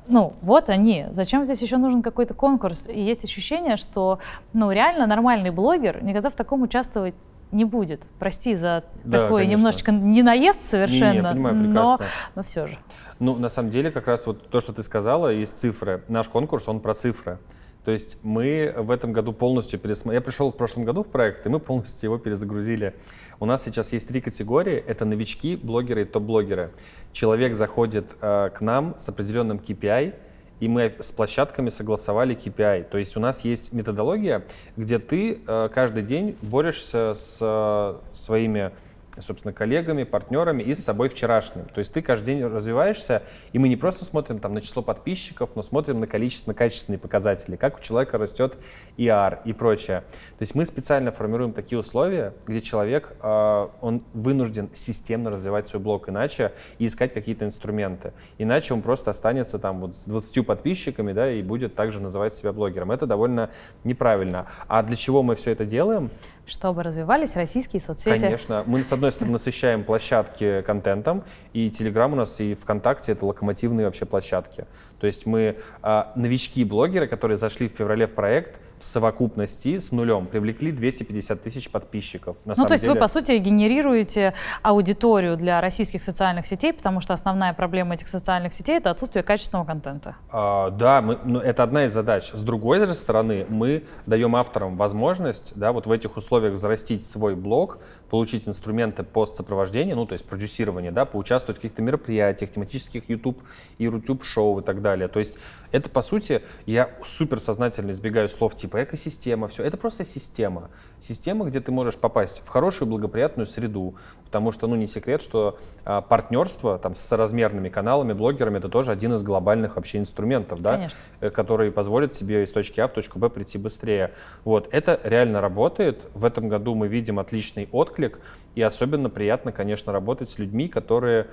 ну, 0.08 0.34
вот 0.40 0.70
они. 0.70 1.06
Зачем 1.10 1.44
здесь 1.44 1.60
еще 1.60 1.76
нужен 1.76 2.02
какой-то 2.02 2.32
конкурс? 2.32 2.86
И 2.88 3.00
есть 3.00 3.24
ощущение, 3.24 3.76
что, 3.76 4.18
ну, 4.52 4.70
реально 4.70 5.06
нормальный 5.06 5.50
блогер 5.50 6.02
никогда 6.02 6.30
в 6.30 6.36
таком 6.36 6.62
участвовать 6.62 7.14
не 7.52 7.64
будет. 7.64 8.02
Прости 8.18 8.54
за 8.54 8.84
Да, 9.04 9.22
такой 9.22 9.42
конечно. 9.42 9.58
немножечко 9.58 9.92
не 9.92 10.22
наезд 10.22 10.64
совершенно, 10.64 11.12
Не-не, 11.12 11.22
понимаю 11.22 11.56
но, 11.56 11.96
прекрасно. 11.96 12.06
но 12.34 12.42
все 12.42 12.66
же. 12.66 12.78
Ну, 13.18 13.36
на 13.36 13.48
самом 13.48 13.70
деле, 13.70 13.90
как 13.90 14.06
раз 14.08 14.26
вот 14.26 14.48
то, 14.48 14.60
что 14.60 14.72
ты 14.72 14.82
сказала, 14.82 15.28
есть 15.32 15.58
цифры. 15.58 16.02
Наш 16.08 16.28
конкурс, 16.28 16.68
он 16.68 16.80
про 16.80 16.94
цифры. 16.94 17.38
То 17.86 17.92
есть 17.92 18.18
мы 18.24 18.74
в 18.76 18.90
этом 18.90 19.12
году 19.12 19.32
полностью 19.32 19.78
пересмотрели. 19.78 20.16
Я 20.16 20.20
пришел 20.20 20.50
в 20.50 20.56
прошлом 20.56 20.84
году 20.84 21.04
в 21.04 21.06
проект, 21.06 21.46
и 21.46 21.48
мы 21.48 21.60
полностью 21.60 22.08
его 22.08 22.18
перезагрузили. 22.18 22.94
У 23.38 23.46
нас 23.46 23.62
сейчас 23.62 23.92
есть 23.92 24.08
три 24.08 24.20
категории. 24.20 24.74
Это 24.74 25.04
новички, 25.04 25.54
блогеры 25.54 26.02
и 26.02 26.04
топ-блогеры. 26.04 26.72
Человек 27.12 27.54
заходит 27.54 28.06
э, 28.20 28.50
к 28.52 28.60
нам 28.60 28.96
с 28.98 29.08
определенным 29.08 29.58
KPI, 29.58 30.14
и 30.58 30.66
мы 30.66 30.94
с 30.98 31.12
площадками 31.12 31.68
согласовали 31.68 32.34
KPI. 32.34 32.88
То 32.90 32.98
есть 32.98 33.16
у 33.16 33.20
нас 33.20 33.44
есть 33.44 33.72
методология, 33.72 34.42
где 34.76 34.98
ты 34.98 35.38
э, 35.46 35.68
каждый 35.72 36.02
день 36.02 36.36
борешься 36.42 37.14
с 37.14 37.38
э, 37.40 37.98
своими 38.12 38.72
собственно, 39.20 39.52
коллегами, 39.52 40.04
партнерами 40.04 40.62
и 40.62 40.74
с 40.74 40.84
собой 40.84 41.08
вчерашним. 41.08 41.64
То 41.66 41.78
есть 41.78 41.92
ты 41.92 42.02
каждый 42.02 42.34
день 42.34 42.44
развиваешься, 42.44 43.22
и 43.52 43.58
мы 43.58 43.68
не 43.68 43.76
просто 43.76 44.04
смотрим 44.04 44.38
там 44.38 44.54
на 44.54 44.60
число 44.60 44.82
подписчиков, 44.82 45.50
но 45.54 45.62
смотрим 45.62 46.00
на 46.00 46.06
количественно-качественные 46.06 46.98
показатели, 46.98 47.56
как 47.56 47.78
у 47.78 47.82
человека 47.82 48.18
растет 48.18 48.56
ER 48.96 49.40
и 49.44 49.52
прочее. 49.52 50.04
То 50.38 50.42
есть 50.42 50.54
мы 50.54 50.66
специально 50.66 51.12
формируем 51.12 51.52
такие 51.52 51.78
условия, 51.78 52.34
где 52.46 52.60
человек, 52.60 53.16
э, 53.22 53.68
он 53.80 54.02
вынужден 54.12 54.70
системно 54.74 55.30
развивать 55.30 55.66
свой 55.66 55.82
блог 55.82 56.08
иначе 56.08 56.52
и 56.78 56.86
искать 56.86 57.12
какие-то 57.12 57.44
инструменты. 57.44 58.12
Иначе 58.38 58.74
он 58.74 58.82
просто 58.82 59.10
останется 59.10 59.58
там 59.58 59.80
вот 59.80 59.96
с 59.96 60.04
20 60.04 60.46
подписчиками, 60.46 61.12
да, 61.12 61.30
и 61.30 61.42
будет 61.42 61.74
также 61.74 62.00
называть 62.00 62.34
себя 62.34 62.52
блогером. 62.52 62.90
Это 62.90 63.06
довольно 63.06 63.50
неправильно. 63.84 64.46
А 64.68 64.82
для 64.82 64.96
чего 64.96 65.22
мы 65.22 65.36
все 65.36 65.52
это 65.52 65.64
делаем? 65.64 66.10
Чтобы 66.46 66.84
развивались 66.84 67.34
российские 67.34 67.82
соцсети. 67.82 68.20
Конечно. 68.20 68.62
Мы, 68.66 68.84
с 68.84 68.92
одной 68.92 69.10
стороны, 69.10 69.32
насыщаем 69.32 69.82
площадки 69.82 70.62
контентом, 70.62 71.24
и 71.52 71.68
Telegram 71.68 72.12
у 72.12 72.14
нас, 72.14 72.40
и 72.40 72.54
ВКонтакте— 72.54 73.12
это 73.12 73.26
локомотивные 73.26 73.86
вообще 73.86 74.06
площадки. 74.06 74.66
То 75.00 75.06
есть 75.06 75.26
мы 75.26 75.58
а, 75.82 76.12
новички-блогеры, 76.14 77.08
которые 77.08 77.36
зашли 77.36 77.68
в 77.68 77.72
феврале 77.72 78.06
в 78.06 78.14
проект, 78.14 78.60
в 78.78 78.84
совокупности 78.84 79.78
с 79.78 79.92
нулем 79.92 80.26
привлекли 80.26 80.72
250 80.72 81.42
тысяч 81.42 81.70
подписчиков. 81.70 82.36
На 82.44 82.50
Ну, 82.50 82.54
самом 82.56 82.68
то 82.68 82.74
есть 82.74 82.84
вы, 82.84 82.90
деле- 82.90 83.00
по 83.00 83.08
сути, 83.08 83.32
генерируете 83.38 84.34
аудиторию 84.62 85.36
для 85.36 85.60
российских 85.60 86.02
социальных 86.02 86.46
сетей, 86.46 86.72
потому 86.72 87.00
что 87.00 87.14
основная 87.14 87.52
проблема 87.52 87.94
этих 87.94 88.08
социальных 88.08 88.52
сетей— 88.52 88.76
это 88.78 88.90
отсутствие 88.90 89.22
качественного 89.22 89.64
контента. 89.64 90.16
А, 90.30 90.70
да, 90.70 91.00
мы, 91.00 91.18
ну, 91.24 91.38
это 91.38 91.62
одна 91.62 91.84
из 91.86 91.92
задач. 91.92 92.30
С 92.32 92.42
другой 92.42 92.84
же 92.84 92.94
стороны, 92.94 93.46
мы 93.48 93.84
даем 94.06 94.36
авторам 94.36 94.76
возможность 94.76 95.52
да, 95.56 95.72
вот 95.72 95.86
в 95.86 95.92
этих 95.92 96.16
условиях 96.16 96.54
взрастить 96.54 97.06
свой 97.06 97.34
блог, 97.34 97.78
получить 98.10 98.48
инструменты 98.48 99.02
постсопровождения, 99.02 99.94
ну, 99.94 100.06
то 100.06 100.12
есть 100.14 100.26
продюсирование, 100.26 100.92
да, 100.92 101.04
поучаствовать 101.04 101.58
в 101.58 101.62
каких-то 101.62 101.82
мероприятиях, 101.82 102.50
тематических 102.50 103.08
YouTube 103.08 103.40
и 103.78 103.84
YouTube 103.84 104.24
шоу 104.24 104.60
и 104.60 104.62
так 104.62 104.82
далее. 104.82 105.08
То 105.08 105.18
есть 105.18 105.38
это, 105.72 105.88
по 105.88 106.02
сути, 106.02 106.42
я 106.66 106.90
супер 107.04 107.40
сознательно 107.40 107.90
избегаю 107.92 108.28
слов 108.28 108.54
типа 108.54 108.65
экосистема, 108.74 109.48
все. 109.48 109.64
Это 109.64 109.76
просто 109.76 110.04
система. 110.04 110.70
Система, 111.00 111.44
где 111.46 111.60
ты 111.60 111.72
можешь 111.72 111.96
попасть 111.96 112.42
в 112.44 112.48
хорошую 112.48 112.88
благоприятную 112.88 113.46
среду, 113.46 113.94
потому 114.24 114.52
что, 114.52 114.66
ну, 114.66 114.76
не 114.76 114.86
секрет, 114.86 115.22
что 115.22 115.58
а, 115.84 116.00
партнерство 116.00 116.78
там 116.78 116.94
с 116.94 117.00
соразмерными 117.00 117.68
каналами, 117.68 118.12
блогерами, 118.12 118.58
это 118.58 118.68
тоже 118.68 118.92
один 118.92 119.14
из 119.14 119.22
глобальных 119.22 119.76
вообще 119.76 119.98
инструментов, 119.98 120.60
да, 120.60 120.72
Конечно. 120.72 120.98
э, 121.20 121.30
который 121.30 121.70
позволит 121.70 122.14
себе 122.14 122.42
из 122.42 122.52
точки 122.52 122.80
А 122.80 122.88
в 122.88 122.92
точку 122.92 123.18
Б 123.18 123.28
прийти 123.28 123.58
быстрее. 123.58 124.12
Вот, 124.44 124.68
это 124.72 125.00
реально 125.04 125.40
работает. 125.40 126.10
В 126.14 126.24
этом 126.24 126.48
году 126.48 126.74
мы 126.74 126.88
видим 126.88 127.18
отличный 127.18 127.68
отклик, 127.72 128.18
и 128.54 128.62
особенно 128.62 129.10
приятно, 129.10 129.52
конечно, 129.52 129.92
работать 129.92 130.28
с 130.28 130.38
людьми, 130.38 130.68
которые, 130.68 131.28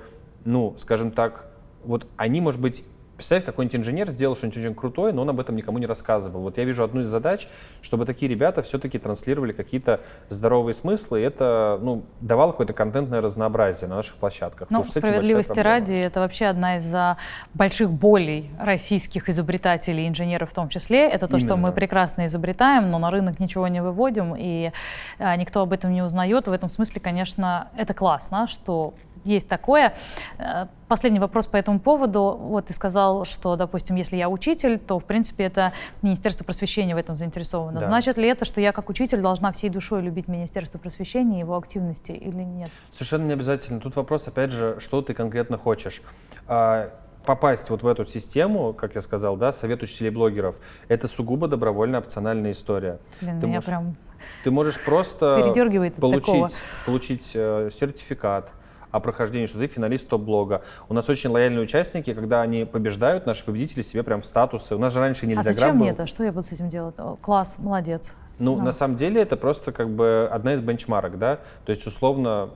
ну, 0.46 0.76
скажем 0.78 1.12
так, 1.12 1.50
вот 1.84 2.08
они, 2.18 2.42
может 2.42 2.62
быть, 2.62 2.84
Представь, 3.16 3.46
какой-нибудь 3.46 3.76
инженер 3.76 4.10
сделал 4.10 4.36
что-нибудь 4.36 4.58
очень 4.58 4.76
крутое, 4.76 5.14
но 5.14 5.22
он 5.22 5.30
об 5.30 5.40
этом 5.40 5.56
никому 5.56 5.78
не 5.78 5.86
рассказывал. 5.86 6.42
Вот 6.42 6.58
я 6.58 6.64
вижу 6.64 6.84
одну 6.84 7.02
из 7.02 7.08
задач, 7.08 7.48
чтобы 7.82 8.06
такие 8.06 8.28
ребята 8.28 8.64
все-таки 8.64 8.98
транслировали 8.98 9.54
какие-то 9.54 10.02
здоровые 10.30 10.74
смыслы, 10.74 11.22
и 11.22 11.24
это 11.24 11.80
ну, 11.82 12.04
давало 12.22 12.52
какое-то 12.52 12.74
контентное 12.74 13.22
разнообразие 13.22 13.88
на 13.88 13.98
наших 13.98 14.16
площадках. 14.16 14.70
Ну, 14.72 14.84
справедливости 14.84 15.60
ради, 15.60 15.94
это 15.94 16.22
вообще 16.22 16.48
одна 16.48 16.78
из 16.78 16.94
а, 16.94 17.18
больших 17.54 17.92
болей 17.92 18.50
российских 18.60 19.30
изобретателей, 19.30 20.08
инженеров 20.08 20.50
в 20.50 20.54
том 20.54 20.70
числе. 20.70 21.08
Это 21.08 21.28
то, 21.28 21.38
что 21.38 21.56
мы 21.56 21.68
Именно. 21.68 21.72
прекрасно 21.72 22.26
изобретаем, 22.26 22.90
но 22.90 22.98
на 22.98 23.12
рынок 23.12 23.40
ничего 23.40 23.68
не 23.68 23.82
выводим, 23.82 24.36
и 24.36 24.72
а, 25.20 25.36
никто 25.36 25.62
об 25.62 25.72
этом 25.72 25.94
не 25.94 26.02
узнает. 26.02 26.48
В 26.48 26.52
этом 26.52 26.70
смысле, 26.70 27.00
конечно, 27.00 27.68
это 27.78 27.94
классно, 27.94 28.48
что 28.48 28.96
есть 29.26 29.48
такое. 29.48 29.96
Э, 30.38 30.68
последний 30.88 31.20
вопрос 31.20 31.48
по 31.48 31.58
этому 31.58 31.80
поводу. 31.80 32.38
Вот 32.40 32.68
ты 32.68 32.74
сказал, 32.74 33.26
что, 33.26 33.56
допустим, 33.56 33.96
если 33.96 34.18
я 34.18 34.30
учитель, 34.30 34.80
то, 34.80 35.00
в 35.00 35.06
принципе, 35.06 35.46
это 35.46 35.74
Министерство 36.02 36.44
просвещения 36.44 36.96
в 36.96 36.98
этом 36.98 37.16
заинтересовано. 37.16 37.80
Да. 37.80 37.86
Значит 37.86 38.18
ли 38.18 38.28
это, 38.28 38.46
что 38.46 38.62
я 38.62 38.72
как 38.72 38.90
учитель 38.90 39.22
должна 39.22 39.52
всей 39.52 39.70
душой 39.70 40.02
любить 40.02 40.28
Министерство 40.28 40.78
просвещения 40.78 41.38
и 41.38 41.40
его 41.40 41.58
активности 41.58 42.12
или 42.12 42.44
нет? 42.44 42.70
Совершенно 42.92 43.26
не 43.26 43.34
обязательно. 43.34 43.80
Тут 43.80 43.96
вопрос, 43.96 44.28
опять 44.28 44.52
же, 44.52 44.78
что 44.80 45.02
ты 45.02 45.14
конкретно 45.14 45.58
хочешь. 45.58 46.02
А, 46.48 46.90
попасть 47.26 47.70
вот 47.70 47.84
в 47.84 47.88
эту 47.88 48.06
систему, 48.06 48.74
как 48.74 48.96
я 48.96 49.02
сказал, 49.02 49.38
да, 49.38 49.54
совет 49.54 49.82
учителей-блогеров, 49.84 50.60
это 50.88 51.08
сугубо 51.08 51.48
добровольно 51.48 51.98
опциональная 51.98 52.52
история. 52.52 53.00
Блин, 53.22 53.40
ты, 53.40 53.48
можешь, 53.48 53.66
прям 53.66 53.96
ты 54.44 54.52
можешь 54.52 54.80
просто 54.80 55.54
получить, 56.00 56.56
получить 56.86 57.32
э, 57.34 57.70
сертификат, 57.72 58.50
о 58.94 59.00
прохождении, 59.00 59.48
что 59.48 59.58
ты 59.58 59.68
финалист 59.68 60.08
топ-блога. 60.08 60.62
У 60.88 60.94
нас 60.94 61.10
очень 61.10 61.32
лояльные 61.32 61.64
участники, 61.64 62.14
когда 62.14 62.42
они 62.44 62.64
побеждают, 62.64 63.26
наши 63.26 63.44
победители 63.44 63.82
себе 63.82 64.04
прям 64.04 64.22
в 64.22 64.26
статусы. 64.26 64.76
У 64.76 64.80
нас 64.80 64.94
же 64.94 65.00
раньше 65.00 65.26
нельзя 65.26 65.42
А 65.50 65.54
зачем 65.54 65.78
мне 65.78 65.90
это? 65.90 66.06
Что 66.06 66.24
я 66.24 66.32
буду 66.32 66.46
с 66.48 66.52
этим 66.52 66.70
делать? 66.70 66.96
Класс, 67.22 67.58
молодец. 67.58 68.14
Ну, 68.38 68.56
да. 68.56 68.64
на 68.64 68.72
самом 68.72 68.96
деле 68.96 69.22
это 69.22 69.36
просто 69.36 69.72
как 69.72 69.90
бы 69.90 70.30
одна 70.32 70.54
из 70.54 70.62
бенчмарок, 70.62 71.18
да, 71.18 71.40
то 71.66 71.72
есть 71.72 71.86
условно 71.88 72.50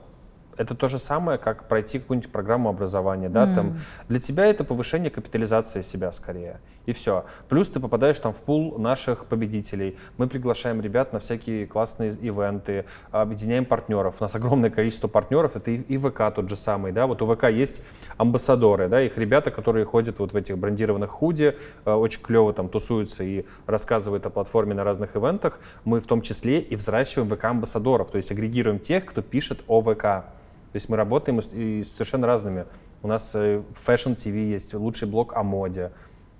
это 0.58 0.74
то 0.74 0.88
же 0.88 0.98
самое, 0.98 1.38
как 1.38 1.68
пройти 1.68 1.98
какую-нибудь 1.98 2.30
программу 2.30 2.68
образования, 2.68 3.28
да, 3.28 3.46
mm. 3.46 3.54
там 3.54 3.78
для 4.08 4.20
тебя 4.20 4.46
это 4.46 4.64
повышение 4.64 5.10
капитализации 5.10 5.82
себя 5.82 6.12
скорее, 6.12 6.60
и 6.84 6.92
все. 6.92 7.24
Плюс 7.48 7.70
ты 7.70 7.80
попадаешь 7.80 8.18
там 8.18 8.34
в 8.34 8.42
пул 8.42 8.78
наших 8.78 9.26
победителей. 9.26 9.96
Мы 10.16 10.26
приглашаем 10.26 10.80
ребят 10.80 11.12
на 11.12 11.20
всякие 11.20 11.66
классные 11.66 12.10
ивенты, 12.10 12.86
объединяем 13.10 13.64
партнеров. 13.64 14.16
У 14.20 14.24
нас 14.24 14.34
огромное 14.34 14.70
количество 14.70 15.06
партнеров, 15.06 15.56
это 15.56 15.70
и, 15.70 15.96
ВК 15.96 16.34
тот 16.34 16.48
же 16.48 16.56
самый, 16.56 16.92
да, 16.92 17.06
вот 17.06 17.22
у 17.22 17.34
ВК 17.34 17.44
есть 17.44 17.82
амбассадоры, 18.16 18.88
да, 18.88 19.00
их 19.00 19.16
ребята, 19.16 19.50
которые 19.50 19.84
ходят 19.84 20.18
вот 20.18 20.32
в 20.32 20.36
этих 20.36 20.58
брендированных 20.58 21.10
худи, 21.10 21.56
э, 21.84 21.92
очень 21.92 22.20
клево 22.20 22.52
там 22.52 22.68
тусуются 22.68 23.22
и 23.22 23.44
рассказывают 23.66 24.26
о 24.26 24.30
платформе 24.30 24.74
на 24.74 24.82
разных 24.82 25.16
ивентах. 25.16 25.60
Мы 25.84 26.00
в 26.00 26.06
том 26.06 26.22
числе 26.22 26.60
и 26.60 26.74
взращиваем 26.74 27.28
ВК-амбассадоров, 27.28 28.10
то 28.10 28.16
есть 28.16 28.32
агрегируем 28.32 28.80
тех, 28.80 29.04
кто 29.04 29.22
пишет 29.22 29.60
о 29.68 29.80
ВК. 29.82 30.24
То 30.72 30.76
есть 30.76 30.88
мы 30.88 30.96
работаем 30.96 31.38
и 31.40 31.82
с 31.82 31.92
совершенно 31.92 32.26
разными. 32.26 32.66
У 33.02 33.08
нас 33.08 33.32
э, 33.34 33.62
Fashion 33.74 34.14
TV 34.16 34.50
есть, 34.50 34.74
лучший 34.74 35.08
блог 35.08 35.34
о 35.34 35.42
моде. 35.42 35.92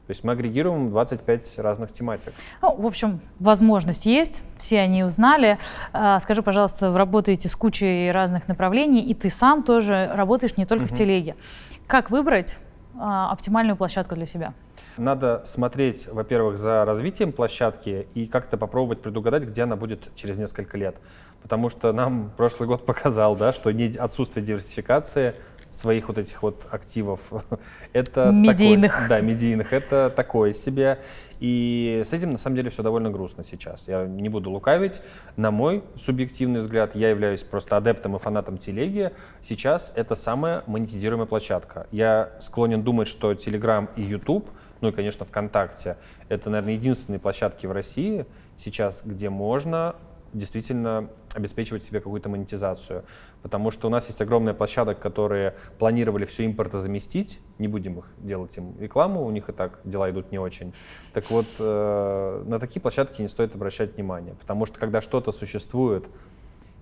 То 0.09 0.13
есть 0.13 0.25
мы 0.25 0.33
агрегируем 0.33 0.91
25 0.91 1.59
разных 1.59 1.93
тематик. 1.93 2.33
Ну, 2.63 2.75
в 2.75 2.87
общем, 2.87 3.21
возможность 3.39 4.07
есть, 4.07 4.43
все 4.57 4.81
они 4.81 5.05
узнали. 5.05 5.59
А, 5.93 6.19
скажи, 6.21 6.43
пожалуйста, 6.43 6.91
вы 6.91 6.97
работаете 6.97 7.51
с 7.51 7.55
кучей 7.55 8.11
разных 8.11 8.49
направлений, 8.49 9.03
и 9.03 9.13
ты 9.13 9.29
сам 9.29 9.63
тоже 9.63 10.11
работаешь 10.15 10.57
не 10.57 10.65
только 10.65 10.85
угу. 10.85 10.95
в 10.95 10.97
телеге. 10.97 11.37
Как 11.87 12.11
выбрать 12.11 12.57
оптимальную 12.99 13.77
площадку 13.77 14.15
для 14.15 14.27
себя? 14.27 14.55
Надо 14.97 15.43
смотреть, 15.45 16.09
во-первых, 16.09 16.59
за 16.59 16.85
развитием 16.85 17.33
площадки 17.33 18.09
и 18.15 18.27
как-то 18.27 18.57
попробовать 18.57 19.01
предугадать, 19.01 19.45
где 19.45 19.63
она 19.63 19.77
будет 19.77 20.15
через 20.17 20.37
несколько 20.39 20.77
лет. 20.77 20.97
Потому 21.43 21.71
что 21.71 21.93
нам 21.93 22.31
прошлый 22.37 22.69
год 22.69 22.85
показал, 22.85 23.37
да, 23.37 23.53
что 23.53 23.71
отсутствие 23.99 24.45
диверсификации 24.45 25.35
своих 25.71 26.09
вот 26.09 26.19
этих 26.19 26.43
вот 26.43 26.67
активов. 26.71 27.21
это 27.93 28.31
медийных. 28.33 28.93
Такое, 28.93 29.09
да, 29.09 29.21
медийных. 29.21 29.73
Это 29.73 30.13
такое 30.15 30.53
себе. 30.53 30.99
И 31.41 32.03
с 32.05 32.13
этим 32.13 32.31
на 32.31 32.39
самом 32.39 32.57
деле 32.57 32.71
все 32.71 32.83
довольно 32.83 33.11
грустно 33.11 33.45
сейчас. 33.45 33.87
Я 33.87 34.05
не 34.05 34.29
буду 34.29 34.51
лукавить. 34.51 35.03
На 35.37 35.51
мой 35.51 35.85
субъективный 35.97 36.61
взгляд, 36.61 36.95
я 36.95 37.11
являюсь 37.11 37.43
просто 37.43 37.77
адептом 37.77 38.17
и 38.17 38.19
фанатом 38.19 38.59
телеги. 38.59 39.13
Сейчас 39.43 39.93
это 39.95 40.17
самая 40.17 40.63
монетизируемая 40.67 41.27
площадка. 41.27 41.87
Я 41.91 42.33
склонен 42.41 42.83
думать, 42.83 43.09
что 43.09 43.33
Telegram 43.33 43.89
и 43.97 44.03
YouTube, 44.03 44.51
ну 44.81 44.89
и, 44.89 44.93
конечно, 44.93 45.25
ВКонтакте, 45.27 45.97
это, 46.29 46.51
наверное, 46.51 46.75
единственные 46.75 47.21
площадки 47.21 47.67
в 47.67 47.73
России 47.73 48.27
сейчас, 48.57 49.03
где 49.05 49.31
можно 49.31 49.97
действительно 50.33 51.09
обеспечивать 51.35 51.85
себе 51.85 52.01
какую-то 52.01 52.29
монетизацию. 52.29 53.05
Потому 53.43 53.71
что 53.71 53.87
у 53.87 53.91
нас 53.91 54.07
есть 54.09 54.21
огромная 54.23 54.55
площадок, 54.55 54.99
которые 54.99 55.57
планировали 55.79 56.25
все 56.25 56.45
импорта 56.45 56.81
заместить. 56.81 57.41
Не 57.59 57.69
будем 57.69 57.99
их 57.99 58.07
делать 58.19 58.57
им 58.57 58.79
рекламу, 58.79 59.25
у 59.25 59.31
них 59.31 59.49
и 59.49 59.53
так 59.53 59.81
дела 59.85 60.11
идут 60.11 60.33
не 60.33 60.39
очень. 60.39 60.73
Так 61.13 61.31
вот, 61.31 61.47
э, 61.59 62.45
на 62.47 62.59
такие 62.59 62.81
площадки 62.81 63.23
не 63.23 63.29
стоит 63.29 63.55
обращать 63.55 63.97
внимание. 63.97 64.35
Потому 64.35 64.67
что 64.67 64.79
когда 64.79 65.01
что-то 65.01 65.33
существует 65.33 66.07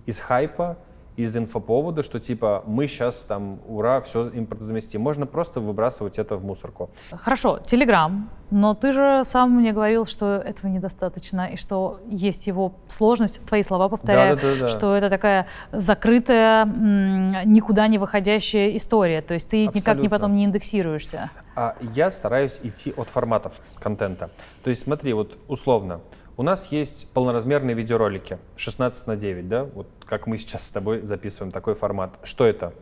из 0.07 0.19
хайпа, 0.19 0.79
из 1.17 1.37
инфоповода, 1.37 2.03
что 2.03 2.21
типа 2.21 2.63
мы 2.67 2.87
сейчас 2.89 3.25
там, 3.25 3.61
ура, 3.67 4.01
все 4.01 4.29
импортозаместим. 4.29 5.01
Можно 5.01 5.27
просто 5.27 5.61
выбрасывать 5.61 6.19
это 6.19 6.37
в 6.37 6.45
мусорку. 6.45 6.91
Хорошо, 7.11 7.59
Телеграм, 7.59 8.31
но 8.51 8.75
ты 8.75 8.93
же 8.93 9.23
сам 9.25 9.53
мне 9.53 9.73
говорил, 9.73 10.07
что 10.07 10.37
этого 10.37 10.71
недостаточно, 10.71 11.47
и 11.47 11.57
что 11.57 12.01
есть 12.09 12.47
его 12.47 12.75
сложность, 12.89 13.41
твои 13.47 13.63
слова 13.63 13.89
повторяю, 13.89 14.37
да, 14.37 14.43
да, 14.43 14.55
да, 14.55 14.61
да. 14.61 14.69
что 14.69 14.95
это 14.95 15.11
такая 15.11 15.47
закрытая, 15.73 16.65
никуда 16.65 17.89
не 17.89 17.99
выходящая 17.99 18.77
история, 18.77 19.23
то 19.23 19.35
есть 19.35 19.49
ты 19.49 19.67
Абсолютно. 19.67 19.79
никак 19.79 20.03
не 20.03 20.09
потом 20.09 20.35
не 20.35 20.45
индексируешься. 20.45 21.31
А 21.55 21.75
я 21.81 22.11
стараюсь 22.11 22.61
идти 22.63 22.93
от 22.97 23.09
форматов 23.09 23.55
контента. 23.79 24.31
То 24.63 24.71
есть 24.71 24.83
смотри, 24.83 25.15
вот 25.15 25.39
условно, 25.49 26.01
у 26.37 26.43
нас 26.43 26.71
есть 26.71 27.11
полноразмерные 27.13 27.75
видеоролики 27.75 28.39
16 28.57 29.07
на 29.07 29.17
9, 29.17 29.49
да, 29.49 29.65
вот 29.65 29.89
как 30.05 30.27
мы 30.27 30.39
сейчас 30.39 30.67
с 30.67 30.71
тобой 30.71 31.03
записываем 31.03 31.51
такой 31.51 31.75
формат. 31.75 32.19
Что 32.23 32.47
это? 32.47 32.75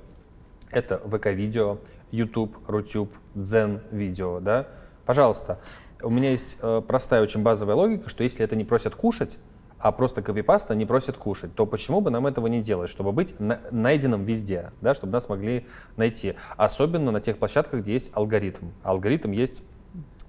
Это 0.71 0.99
ВК-видео, 0.99 1.79
YouTube, 2.11 2.57
Рутюб, 2.67 3.13
Дзен-видео, 3.35 4.41
да. 4.41 4.67
Пожалуйста, 5.07 5.61
у 6.03 6.11
меня 6.11 6.31
есть 6.31 6.59
э, 6.61 6.83
простая, 6.87 7.23
очень 7.23 7.43
базовая 7.43 7.77
логика, 7.77 8.09
что 8.09 8.25
если 8.25 8.45
это 8.45 8.57
не 8.57 8.65
просят 8.65 8.97
кушать, 8.97 9.39
а 9.79 9.93
просто 9.93 10.23
копипаста 10.23 10.75
не 10.75 10.87
просят 10.87 11.17
кушать, 11.17 11.55
то 11.55 11.67
почему 11.67 12.01
бы 12.01 12.11
нам 12.11 12.27
этого 12.27 12.47
не 12.49 12.61
делать, 12.61 12.91
чтобы 12.91 13.13
быть 13.13 13.39
на, 13.39 13.61
найденным 13.71 14.25
везде, 14.25 14.71
да, 14.81 14.95
чтобы 14.95 15.13
нас 15.13 15.29
могли 15.29 15.67
найти. 15.97 16.35
Особенно 16.57 17.13
на 17.13 17.21
тех 17.21 17.39
площадках, 17.39 17.81
где 17.81 17.93
есть 17.93 18.11
алгоритм. 18.15 18.71
Алгоритм 18.83 19.31
есть 19.31 19.63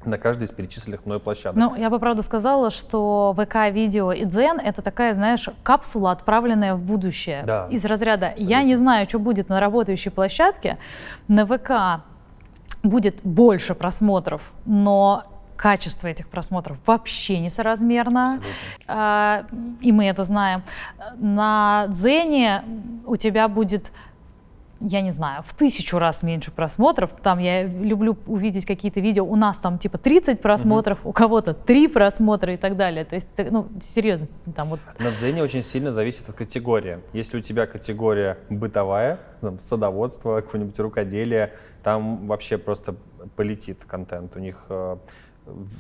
на 0.05 0.17
каждой 0.17 0.45
из 0.45 0.51
перечисленных 0.51 1.05
мной 1.05 1.19
площадок. 1.19 1.59
Ну, 1.59 1.75
я 1.75 1.89
бы 1.89 1.99
правда 1.99 2.21
сказала, 2.21 2.69
что 2.69 3.35
ВК, 3.37 3.71
видео 3.71 4.11
и 4.11 4.25
Дзен— 4.25 4.59
это 4.63 4.81
такая, 4.81 5.13
знаешь, 5.13 5.49
капсула, 5.63 6.11
отправленная 6.11 6.75
в 6.75 6.83
будущее. 6.83 7.43
Да. 7.45 7.67
Из 7.69 7.85
разряда 7.85 8.27
Абсолютно. 8.27 8.53
«я 8.53 8.63
не 8.63 8.75
знаю, 8.75 9.07
что 9.07 9.19
будет 9.19 9.49
на 9.49 9.59
работающей 9.59 10.09
площадке», 10.09 10.77
на 11.27 11.45
ВК 11.45 12.03
будет 12.83 13.19
больше 13.23 13.75
просмотров, 13.75 14.53
но 14.65 15.23
качество 15.55 16.07
этих 16.07 16.27
просмотров 16.27 16.77
вообще 16.85 17.39
несоразмерно. 17.39 18.39
А, 18.87 19.45
и 19.81 19.91
мы 19.91 20.05
это 20.05 20.23
знаем. 20.23 20.63
На 21.15 21.87
Дзене 21.87 22.63
у 23.05 23.15
тебя 23.15 23.47
будет 23.47 23.91
я 24.79 25.01
не 25.01 25.11
знаю, 25.11 25.43
в 25.43 25.53
тысячу 25.53 25.97
раз 25.99 26.23
меньше 26.23 26.51
просмотров. 26.51 27.11
Там 27.21 27.39
я 27.39 27.63
люблю 27.63 28.17
увидеть 28.25 28.65
какие-то 28.65 28.99
видео, 28.99 29.25
у 29.25 29.35
нас 29.35 29.57
там 29.57 29.77
типа 29.77 29.97
30 29.97 30.41
просмотров, 30.41 30.99
mm-hmm. 30.99 31.09
у 31.09 31.13
кого-то 31.13 31.53
3 31.53 31.87
просмотра 31.87 32.53
и 32.53 32.57
так 32.57 32.75
далее. 32.75 33.05
То 33.05 33.15
есть, 33.15 33.27
ну, 33.37 33.67
серьезно, 33.81 34.27
там 34.55 34.69
вот... 34.69 34.79
На 34.99 35.11
Дзене 35.11 35.43
очень 35.43 35.63
сильно 35.63 35.91
зависит 35.91 36.29
от 36.29 36.35
категории. 36.35 36.99
Если 37.13 37.37
у 37.37 37.41
тебя 37.41 37.65
категория 37.67 38.37
бытовая, 38.49 39.19
там, 39.41 39.59
садоводство, 39.59 40.41
какое-нибудь 40.41 40.79
рукоделие, 40.79 41.53
там 41.83 42.25
вообще 42.27 42.57
просто 42.57 42.95
полетит 43.35 43.85
контент. 43.85 44.35
У 44.35 44.39
них 44.39 44.57
э, 44.69 44.97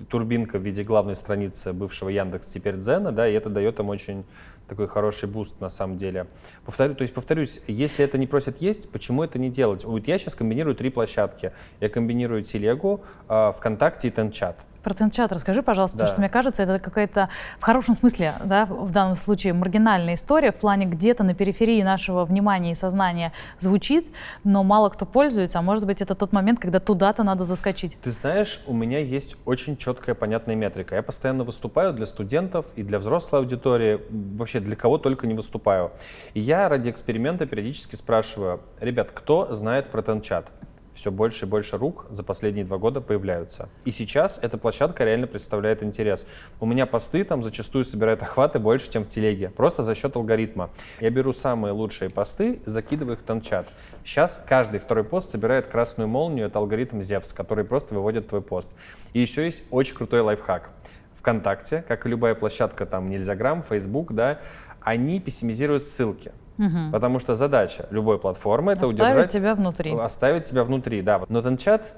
турбинка 0.09 0.59
в 0.59 0.61
виде 0.61 0.83
главной 0.83 1.15
страницы 1.15 1.73
бывшего 1.73 2.09
Яндекс, 2.09 2.47
теперь 2.47 2.77
Дзена, 2.77 3.11
да, 3.11 3.27
и 3.27 3.33
это 3.33 3.49
дает 3.49 3.79
им 3.79 3.89
очень 3.89 4.25
такой 4.67 4.87
хороший 4.87 5.29
буст 5.29 5.59
на 5.61 5.69
самом 5.69 5.97
деле. 5.97 6.27
Повторю, 6.65 6.95
то 6.95 7.03
есть 7.03 7.13
повторюсь, 7.13 7.61
если 7.67 8.03
это 8.03 8.17
не 8.17 8.27
просят 8.27 8.61
есть, 8.61 8.89
почему 8.89 9.23
это 9.23 9.39
не 9.39 9.49
делать? 9.49 9.83
Вот 9.83 10.07
я 10.07 10.17
сейчас 10.17 10.35
комбинирую 10.35 10.75
три 10.75 10.89
площадки. 10.89 11.51
Я 11.79 11.89
комбинирую 11.89 12.43
Телегу, 12.43 13.03
э, 13.29 13.51
ВКонтакте 13.55 14.07
и 14.07 14.11
Тенчат. 14.11 14.57
Про 14.85 14.93
Тенчат 14.93 15.31
расскажи, 15.31 15.63
пожалуйста, 15.63 15.97
да. 15.97 16.03
потому 16.03 16.13
что 16.13 16.21
мне 16.21 16.29
кажется, 16.29 16.61
это 16.61 16.77
какая-то 16.77 17.29
в 17.57 17.63
хорошем 17.63 17.97
смысле, 17.97 18.35
да, 18.43 18.67
в 18.67 18.91
данном 18.91 19.15
случае 19.15 19.53
маргинальная 19.53 20.13
история 20.13 20.51
в 20.51 20.59
плане 20.59 20.85
где-то 20.85 21.23
на 21.23 21.33
периферии 21.33 21.81
нашего 21.81 22.23
внимания 22.23 22.69
и 22.69 22.75
сознания 22.75 23.33
звучит, 23.57 24.05
но 24.43 24.63
мало 24.63 24.89
кто 24.89 25.07
пользуется, 25.07 25.57
а 25.57 25.63
может 25.63 25.87
быть 25.87 26.03
это 26.03 26.13
тот 26.13 26.33
момент, 26.33 26.59
когда 26.59 26.79
туда-то 26.79 27.23
надо 27.23 27.45
заскочить. 27.45 27.97
Ты 28.03 28.11
знаешь, 28.11 28.61
у 28.67 28.75
меня 28.75 28.99
есть 28.99 29.37
очень 29.45 29.75
четкая, 29.75 30.13
понятная 30.13 30.53
метрика. 30.53 30.93
Я 30.93 31.01
постоянно 31.01 31.43
выступаю 31.43 31.91
для 31.91 32.05
студентов 32.05 32.67
и 32.75 32.83
для 32.83 32.99
взрослой 32.99 33.39
аудитории, 33.39 34.01
вообще 34.37 34.59
для 34.59 34.75
кого 34.75 34.99
только 34.99 35.25
не 35.25 35.33
выступаю. 35.33 35.93
И 36.35 36.39
я 36.39 36.69
ради 36.69 36.91
эксперимента 36.91 37.47
периодически 37.47 37.95
спрашиваю, 37.95 38.61
ребят, 38.79 39.09
кто 39.11 39.51
знает 39.55 39.89
про 39.89 40.03
Тенчат? 40.03 40.51
Все 40.95 41.11
больше 41.11 41.45
и 41.45 41.47
больше 41.47 41.77
рук 41.77 42.07
за 42.09 42.23
последние 42.23 42.65
два 42.65 42.77
года 42.77 43.01
появляются. 43.01 43.69
И 43.83 43.91
сейчас 43.91 44.39
эта 44.41 44.57
площадка 44.57 45.03
реально 45.03 45.27
представляет 45.27 45.83
интерес. 45.83 46.25
У 46.59 46.65
меня 46.65 46.85
посты 46.85 47.23
там 47.23 47.43
зачастую 47.43 47.85
собирают 47.85 48.23
охваты 48.23 48.59
больше, 48.59 48.89
чем 48.89 49.03
в 49.03 49.07
телеге, 49.07 49.49
просто 49.49 49.83
за 49.83 49.93
счет 49.93 50.15
алгоритма. 50.15 50.69
Я 50.99 51.09
беру 51.09 51.33
самые 51.33 51.73
лучшие 51.73 52.09
посты, 52.09 52.61
закидываю 52.65 53.15
их 53.15 53.21
в 53.21 53.23
танчат. 53.23 53.67
Сейчас 54.03 54.41
каждый 54.47 54.79
второй 54.79 55.03
пост 55.03 55.29
собирает 55.29 55.67
красную 55.67 56.07
молнию, 56.07 56.47
это 56.47 56.59
алгоритм 56.59 57.01
Zevs, 57.01 57.35
который 57.35 57.65
просто 57.65 57.93
выводит 57.93 58.27
твой 58.29 58.41
пост. 58.41 58.71
И 59.13 59.19
еще 59.19 59.45
есть 59.45 59.63
очень 59.69 59.95
крутой 59.95 60.21
лайфхак. 60.21 60.69
ВКонтакте, 61.15 61.83
как 61.87 62.05
и 62.05 62.09
любая 62.09 62.35
площадка, 62.35 62.85
там, 62.85 63.09
Нельзяграм, 63.09 63.63
Facebook, 63.63 64.13
да, 64.13 64.39
они 64.81 65.19
пессимизируют 65.19 65.83
ссылки. 65.83 66.31
Угу. 66.57 66.91
Потому 66.91 67.19
что 67.19 67.35
задача 67.35 67.87
любой 67.91 68.19
платформы 68.19 68.71
это 68.71 68.85
оставить 68.85 69.01
удержать... 69.01 69.31
тебя 69.31 69.55
внутри. 69.55 69.91
Оставить 69.91 70.43
тебя 70.45 70.63
внутри, 70.63 71.01
да. 71.01 71.21
Но 71.27 71.41
Тенчат 71.41 71.93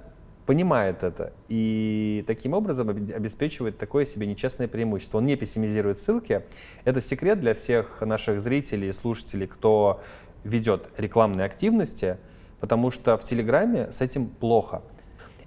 понимает 0.47 1.03
это 1.03 1.33
и 1.49 2.23
таким 2.25 2.53
образом 2.53 2.89
обеспечивает 2.89 3.77
такое 3.77 4.05
себе 4.05 4.25
нечестное 4.25 4.67
преимущество. 4.67 5.17
Он 5.19 5.25
не 5.25 5.35
пессимизирует 5.35 5.97
ссылки. 5.97 6.43
Это 6.85 7.01
секрет 7.01 7.39
для 7.41 7.53
всех 7.53 8.01
наших 8.01 8.41
зрителей 8.41 8.89
и 8.89 8.93
слушателей, 8.93 9.45
кто 9.45 10.01
ведет 10.43 10.89
рекламные 10.97 11.45
активности, 11.45 12.17
потому 12.61 12.91
что 12.91 13.17
в 13.17 13.23
Телеграме 13.23 13.91
с 13.91 14.01
этим 14.01 14.27
плохо. 14.27 14.81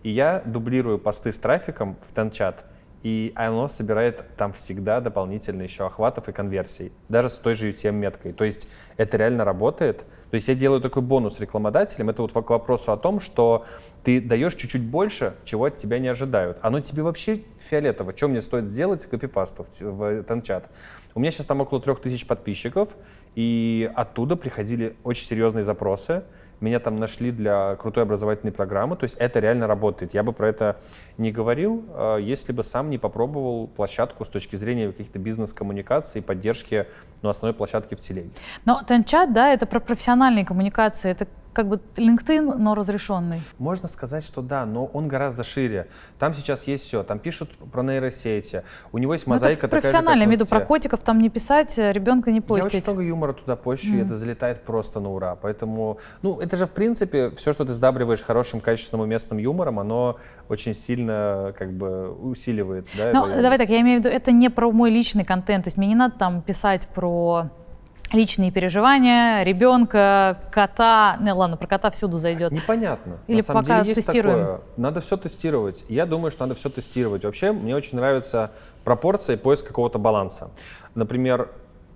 И 0.02 0.10
я 0.10 0.42
дублирую 0.44 0.98
посты 0.98 1.32
с 1.32 1.38
трафиком 1.38 1.96
в 2.06 2.14
Тенчат, 2.14 2.64
и 3.02 3.32
оно 3.34 3.68
собирает 3.68 4.24
там 4.36 4.52
всегда 4.52 5.00
дополнительно 5.00 5.62
еще 5.62 5.86
охватов 5.86 6.28
и 6.28 6.32
конверсий, 6.32 6.92
даже 7.08 7.30
с 7.30 7.38
той 7.38 7.54
же 7.54 7.70
UTM-меткой. 7.70 8.32
То 8.32 8.44
есть 8.44 8.68
это 8.96 9.16
реально 9.16 9.44
работает. 9.44 10.04
То 10.30 10.34
есть 10.34 10.48
я 10.48 10.54
делаю 10.54 10.80
такой 10.80 11.02
бонус 11.02 11.40
рекламодателям. 11.40 12.10
Это 12.10 12.22
вот 12.22 12.32
к 12.32 12.50
вопросу 12.50 12.92
о 12.92 12.96
том, 12.96 13.18
что 13.20 13.64
ты 14.04 14.20
даешь 14.20 14.54
чуть-чуть 14.54 14.82
больше, 14.82 15.34
чего 15.44 15.64
от 15.64 15.76
тебя 15.76 15.98
не 15.98 16.08
ожидают. 16.08 16.58
Оно 16.62 16.80
тебе 16.80 17.02
вообще 17.02 17.42
фиолетово. 17.58 18.16
Что 18.16 18.28
мне 18.28 18.40
стоит 18.40 18.66
сделать 18.66 19.06
копипасту 19.06 19.66
в, 19.80 19.90
в 19.90 20.22
Танчат? 20.24 20.68
У 21.14 21.20
меня 21.20 21.30
сейчас 21.32 21.46
там 21.46 21.60
около 21.60 21.80
трех 21.80 22.00
тысяч 22.00 22.26
подписчиков, 22.26 22.94
и 23.34 23.90
оттуда 23.96 24.36
приходили 24.36 24.96
очень 25.02 25.26
серьезные 25.26 25.64
запросы 25.64 26.22
меня 26.60 26.80
там 26.80 26.96
нашли 26.96 27.30
для 27.30 27.76
крутой 27.76 28.04
образовательной 28.04 28.52
программы, 28.52 28.96
то 28.96 29.04
есть 29.04 29.16
это 29.16 29.40
реально 29.40 29.66
работает. 29.66 30.14
Я 30.14 30.22
бы 30.22 30.32
про 30.32 30.48
это 30.48 30.76
не 31.18 31.32
говорил, 31.32 31.84
а, 31.90 32.16
если 32.16 32.52
бы 32.52 32.64
сам 32.64 32.90
не 32.90 32.98
попробовал 32.98 33.68
площадку 33.68 34.24
с 34.24 34.28
точки 34.28 34.56
зрения 34.56 34.88
каких-то 34.90 35.18
бизнес-коммуникаций, 35.18 36.22
поддержки 36.22 36.86
ну, 37.22 37.28
основной 37.28 37.54
площадки 37.54 37.94
в 37.94 38.00
телеге. 38.00 38.30
Но 38.64 38.82
Тенчат, 38.86 39.32
да, 39.32 39.52
это 39.52 39.66
про 39.66 39.80
профессиональные 39.80 40.44
коммуникации, 40.44 41.10
это 41.10 41.26
как 41.52 41.68
бы 41.68 41.80
LinkedIn, 41.96 42.56
но 42.56 42.74
разрешенный. 42.74 43.40
Можно 43.58 43.88
сказать, 43.88 44.24
что 44.24 44.42
да, 44.42 44.66
но 44.66 44.86
он 44.86 45.08
гораздо 45.08 45.42
шире. 45.42 45.88
Там 46.18 46.34
сейчас 46.34 46.66
есть 46.68 46.86
все. 46.86 47.02
Там 47.02 47.18
пишут 47.18 47.50
про 47.72 47.82
нейросети. 47.82 48.62
У 48.92 48.98
него 48.98 49.12
есть 49.14 49.26
мозаика 49.26 49.66
ну, 49.66 49.70
профессионально, 49.70 50.24
имею 50.24 50.38
в 50.38 50.40
виду 50.40 50.46
про 50.46 50.60
котиков 50.60 51.00
там 51.00 51.18
не 51.18 51.28
писать, 51.28 51.78
э, 51.78 51.92
ребенка 51.92 52.30
не 52.30 52.40
постить. 52.40 52.72
Я 52.72 52.78
очень 52.78 52.86
много 52.86 53.02
юмора 53.02 53.32
туда 53.32 53.56
пощу, 53.56 53.94
mm. 53.94 53.98
и 53.98 54.02
это 54.02 54.16
залетает 54.16 54.62
просто 54.64 55.00
на 55.00 55.10
ура. 55.10 55.36
Поэтому, 55.36 55.98
ну, 56.22 56.40
это 56.40 56.56
же 56.56 56.66
в 56.66 56.70
принципе 56.70 57.30
все, 57.30 57.52
что 57.52 57.64
ты 57.64 57.72
сдабриваешь 57.72 58.22
хорошим, 58.22 58.60
качественным 58.60 59.08
местным 59.08 59.38
юмором, 59.38 59.80
оно 59.80 60.18
очень 60.48 60.74
сильно 60.74 61.54
как 61.58 61.72
бы 61.72 62.10
усиливает. 62.12 62.86
Да, 62.96 63.12
ну, 63.12 63.42
давай 63.42 63.58
так, 63.58 63.68
я 63.68 63.80
имею 63.80 64.00
в 64.00 64.04
виду, 64.04 64.14
это 64.14 64.32
не 64.32 64.50
про 64.50 64.70
мой 64.70 64.90
личный 64.90 65.24
контент. 65.24 65.64
То 65.64 65.68
есть 65.68 65.76
мне 65.76 65.88
не 65.88 65.94
надо 65.94 66.16
там 66.18 66.42
писать 66.42 66.86
про 66.88 67.50
личные 68.12 68.50
переживания 68.50 69.42
ребенка, 69.42 70.38
кота. 70.50 71.16
Не, 71.20 71.32
ладно, 71.32 71.56
про 71.56 71.66
кота 71.66 71.90
всюду 71.90 72.18
зайдет. 72.18 72.52
Непонятно. 72.52 73.18
Или 73.26 73.38
На 73.38 73.42
самом 73.42 73.62
пока 73.62 73.78
деле 73.80 73.90
есть 73.94 74.06
тестируем. 74.06 74.38
Такое. 74.38 74.60
Надо 74.76 75.00
все 75.00 75.16
тестировать. 75.16 75.84
Я 75.88 76.06
думаю, 76.06 76.30
что 76.30 76.44
надо 76.46 76.54
все 76.54 76.70
тестировать. 76.70 77.24
Вообще, 77.24 77.52
мне 77.52 77.74
очень 77.76 77.96
нравится 77.96 78.52
пропорция 78.84 79.36
и 79.36 79.38
поиск 79.38 79.66
какого-то 79.66 79.98
баланса. 79.98 80.50
Например, 80.94 81.50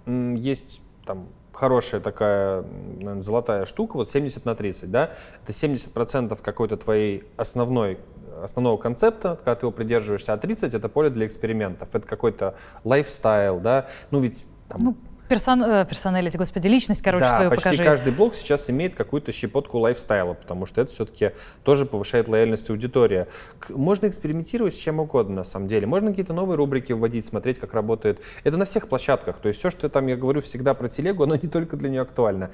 есть 0.07 0.81
там 1.07 1.29
хорошая 1.53 2.01
такая 2.01 2.63
наверное, 2.97 3.23
золотая 3.23 3.65
штука, 3.65 3.97
вот 3.97 4.09
70 4.09 4.45
на 4.45 4.55
30, 4.55 4.91
да, 4.91 5.11
это 5.43 5.53
70% 5.53 6.41
какой-то 6.43 6.77
твоей 6.77 7.25
основной 7.37 7.99
основного 8.43 8.77
концепта, 8.77 9.37
когда 9.37 9.55
ты 9.55 9.65
его 9.65 9.71
придерживаешься, 9.71 10.33
а 10.33 10.37
30 10.37 10.75
это 10.75 10.89
поле 10.89 11.11
для 11.11 11.27
экспериментов, 11.27 11.95
это 11.95 12.07
какой-то 12.07 12.57
лайфстайл, 12.83 13.61
да, 13.61 13.87
ну 14.11 14.19
ведь 14.19 14.45
там, 14.69 14.83
ну, 14.83 14.97
Персон, 15.29 15.63
э, 15.63 15.87
персоналити, 15.87 16.37
господи, 16.37 16.69
личность, 16.69 17.03
короче, 17.03 17.25
да, 17.25 17.37
свою 17.37 17.51
почти 17.51 17.65
покажи. 17.71 17.85
каждый 17.85 18.13
блог 18.13 18.35
сейчас 18.35 18.69
имеет 18.69 18.95
какую-то 18.95 19.33
щепотку 19.33 19.79
лайфстайла, 19.79 20.35
потому 20.35 20.67
что 20.67 20.83
это 20.83 20.93
все-таки 20.93 21.33
тоже 21.63 21.87
повышает 21.87 22.29
лояльность 22.29 22.69
аудитории. 22.69 23.27
Можно 23.71 24.09
экспериментировать 24.09 24.75
с 24.75 24.77
чем 24.77 25.01
угодно, 25.01 25.37
на 25.37 25.45
самом 25.45 25.67
деле. 25.67 25.87
Можно 25.87 26.11
какие-то 26.11 26.35
новые 26.35 26.57
рубрики 26.57 26.93
вводить, 26.93 27.25
смотреть, 27.25 27.59
как 27.59 27.73
работает. 27.73 28.21
Это 28.45 28.59
на 28.59 28.67
всех 28.67 28.89
площадках. 28.89 29.39
То 29.39 29.49
есть 29.49 29.61
все, 29.61 29.71
что 29.71 29.89
там 29.89 30.07
я 30.09 30.17
говорю 30.17 30.43
всегда 30.43 30.75
про 30.75 30.89
телегу, 30.89 31.25
оно 31.25 31.37
не 31.37 31.49
только 31.49 31.77
для 31.77 31.89
нее 31.89 32.03
актуально. 32.03 32.51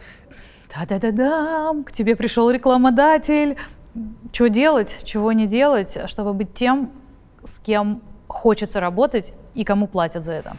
Да-да-да-дам, 0.74 1.83
к 1.83 1.90
тебе 1.90 2.14
пришел 2.14 2.50
рекламодатель. 2.50 3.56
Что 4.33 4.48
делать, 4.48 5.00
чего 5.02 5.33
не 5.33 5.48
делать, 5.48 5.98
чтобы 6.06 6.33
быть 6.33 6.54
тем, 6.54 6.92
с 7.42 7.59
кем 7.59 8.02
хочется 8.28 8.78
работать 8.78 9.33
и 9.54 9.64
кому 9.64 9.88
платят 9.88 10.24
за 10.24 10.33
это? 10.33 10.52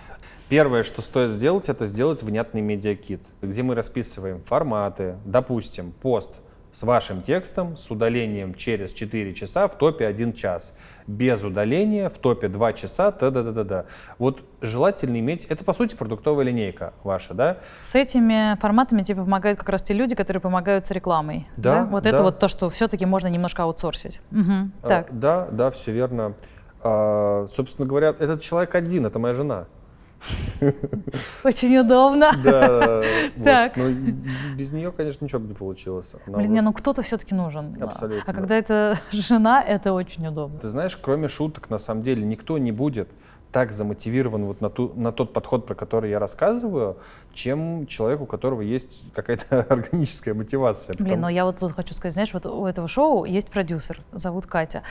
Первое, 0.52 0.84
что 0.84 1.02
стоит 1.02 1.32
сделать, 1.32 1.70
это 1.70 1.86
сделать 1.86 2.24
внятный 2.24 2.60
медиакит, 2.60 3.22
где 3.42 3.64
мы 3.64 3.74
расписываем 3.74 4.44
форматы, 4.44 5.16
допустим, 5.24 5.94
пост 5.94 6.34
с 6.74 6.84
вашим 6.84 7.22
текстом, 7.22 7.78
с 7.78 7.90
удалением 7.90 8.54
через 8.56 8.92
4 8.92 9.34
часа 9.34 9.70
в 9.70 9.78
топе 9.78 10.06
1 10.06 10.34
час, 10.34 10.76
без 11.08 11.42
удаления 11.46 12.10
в 12.10 12.18
топе 12.18 12.50
2 12.50 12.74
часа, 12.74 13.14
т-да-да-да-да. 13.14 13.86
Вот 14.20 14.42
желательно 14.60 15.18
иметь, 15.22 15.46
это 15.46 15.64
по 15.64 15.72
сути 15.72 15.96
продуктовая 15.96 16.44
линейка 16.44 16.92
ваша, 17.06 17.34
да? 17.34 17.60
С 17.82 17.96
этими 17.96 18.60
форматами 18.60 19.04
тебе 19.04 19.22
помогают 19.22 19.58
как 19.58 19.70
раз 19.70 19.82
те 19.82 19.94
люди, 19.94 20.16
которые 20.16 20.42
помогают 20.42 20.86
с 20.86 20.92
рекламой. 20.92 21.48
Да, 21.56 21.76
да? 21.76 21.86
Вот 21.86 22.04
да. 22.04 22.10
это 22.10 22.24
вот 22.24 22.40
то, 22.40 22.50
что 22.50 22.70
все-таки 22.70 23.06
можно 23.06 23.30
немножко 23.30 23.64
аутсорсить. 23.64 24.20
Угу. 24.34 24.72
А, 24.84 24.88
так. 24.90 25.18
Да, 25.18 25.48
да, 25.50 25.72
все 25.72 25.94
верно. 25.94 26.34
А, 26.84 27.46
собственно 27.48 27.88
говоря, 27.88 28.10
этот 28.10 28.42
человек 28.42 28.76
один, 28.76 29.06
это 29.06 29.18
моя 29.18 29.34
жена. 29.34 29.68
Очень 31.44 31.78
удобно. 31.78 32.32
Да, 32.44 33.04
так. 33.44 33.76
Ну, 33.76 33.90
без 34.56 34.72
нее, 34.72 34.92
конечно, 34.92 35.26
ничего 35.26 35.40
бы 35.40 35.48
не 35.48 35.54
получилось. 35.54 36.16
Блин, 36.28 36.54
не, 36.54 36.62
ну 36.62 36.74
кто-то 36.74 37.02
все-таки 37.02 37.36
нужен. 37.36 37.82
Абсолютно. 37.82 38.24
А 38.26 38.34
когда 38.34 38.56
это 38.56 38.98
жена, 39.12 39.62
это 39.62 39.94
очень 39.94 40.26
удобно. 40.28 40.60
Ты 40.60 40.70
знаешь, 40.70 40.98
кроме 40.98 41.28
шуток, 41.28 41.70
на 41.70 41.80
самом 41.80 42.04
деле, 42.04 42.24
никто 42.24 42.58
не 42.58 42.72
будет 42.72 43.10
так 43.52 43.72
замотивирован 43.72 44.46
вот 44.46 44.62
на, 44.62 44.70
ту, 44.70 44.94
на 44.96 45.12
тот 45.12 45.34
подход, 45.34 45.66
про 45.66 45.76
который 45.76 46.10
я 46.10 46.20
рассказываю, 46.20 46.98
чем 47.34 47.86
человек, 47.86 48.22
у 48.22 48.26
которого 48.26 48.62
есть 48.62 49.04
какая-то 49.14 49.62
органическая 49.70 50.34
мотивация. 50.34 50.94
Блин, 50.94 51.08
Потому... 51.08 51.22
но 51.24 51.30
я 51.30 51.46
вот 51.46 51.60
тут 51.60 51.74
хочу 51.74 51.94
сказать, 51.94 52.14
знаешь, 52.14 52.34
вот 52.34 52.46
у 52.46 52.66
этого 52.66 52.88
шоу 52.88 53.26
есть 53.26 53.50
продюсер, 53.50 54.02
зовут 54.14 54.46
Катя 54.46 54.84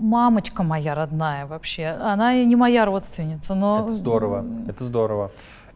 мамочка 0.00 0.62
моя 0.62 0.94
родная 0.94 1.46
вообще. 1.46 1.86
Она 1.88 2.34
и 2.34 2.44
не 2.44 2.56
моя 2.56 2.84
родственница, 2.84 3.54
но... 3.54 3.82
Это 3.84 3.92
здорово, 3.92 4.44
это 4.66 4.84
здорово. 4.84 5.30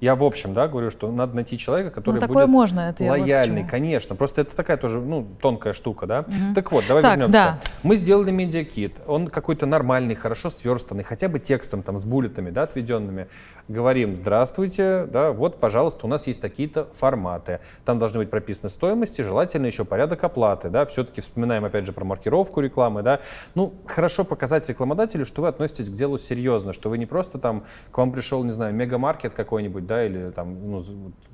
Я 0.04 0.16
в 0.16 0.22
общем, 0.22 0.52
да, 0.52 0.68
говорю, 0.68 0.90
что 0.90 1.10
надо 1.10 1.34
найти 1.34 1.56
человека, 1.56 1.90
который 1.90 2.20
ну, 2.20 2.26
будет 2.26 2.46
можно, 2.46 2.90
это 2.90 3.02
лояльный, 3.04 3.62
вот 3.62 3.70
конечно. 3.70 4.14
Просто 4.14 4.42
это 4.42 4.54
такая 4.54 4.76
тоже, 4.76 5.00
ну, 5.00 5.26
тонкая 5.40 5.72
штука, 5.72 6.04
да. 6.04 6.20
Угу. 6.20 6.54
Так 6.54 6.72
вот, 6.72 6.84
давай 6.86 7.02
так, 7.02 7.12
вернемся. 7.12 7.32
Да. 7.32 7.58
Мы 7.82 7.96
сделали 7.96 8.30
медиакит, 8.30 8.96
он 9.06 9.28
какой-то 9.28 9.64
нормальный, 9.64 10.14
хорошо 10.14 10.50
сверстанный, 10.50 11.04
хотя 11.04 11.28
бы 11.28 11.38
текстом 11.38 11.82
там 11.82 11.96
с 11.96 12.04
буллетами, 12.04 12.50
да, 12.50 12.64
отведенными. 12.64 13.28
Говорим, 13.66 14.14
здравствуйте, 14.14 15.06
да, 15.10 15.32
вот, 15.32 15.58
пожалуйста, 15.58 16.04
у 16.04 16.08
нас 16.10 16.26
есть 16.26 16.42
такие-то 16.42 16.88
форматы. 16.92 17.60
Там 17.86 17.98
должны 17.98 18.18
быть 18.18 18.28
прописаны 18.28 18.68
стоимости, 18.68 19.22
желательно 19.22 19.64
еще 19.64 19.86
порядок 19.86 20.22
оплаты, 20.22 20.68
да. 20.68 20.84
Все-таки 20.84 21.22
вспоминаем 21.22 21.64
опять 21.64 21.86
же 21.86 21.94
про 21.94 22.04
маркировку 22.04 22.60
рекламы, 22.60 23.02
да. 23.02 23.20
Ну, 23.54 23.72
хорошо 23.86 24.24
показать 24.24 24.68
рекламодателю, 24.68 25.24
что 25.24 25.40
вы 25.40 25.48
относитесь 25.48 25.88
к 25.88 25.94
делу 25.94 26.18
серьезно, 26.18 26.74
что 26.74 26.90
вы 26.90 26.98
не 26.98 27.06
просто 27.06 27.38
там 27.38 27.64
к 27.90 27.96
вам 27.96 28.12
пришел, 28.12 28.44
не 28.44 28.52
знаю, 28.52 28.74
мегамаркет 28.74 29.32
какой-нибудь, 29.32 29.86
да, 29.86 29.93
или 30.02 30.30
там 30.30 30.70
ну, 30.70 30.84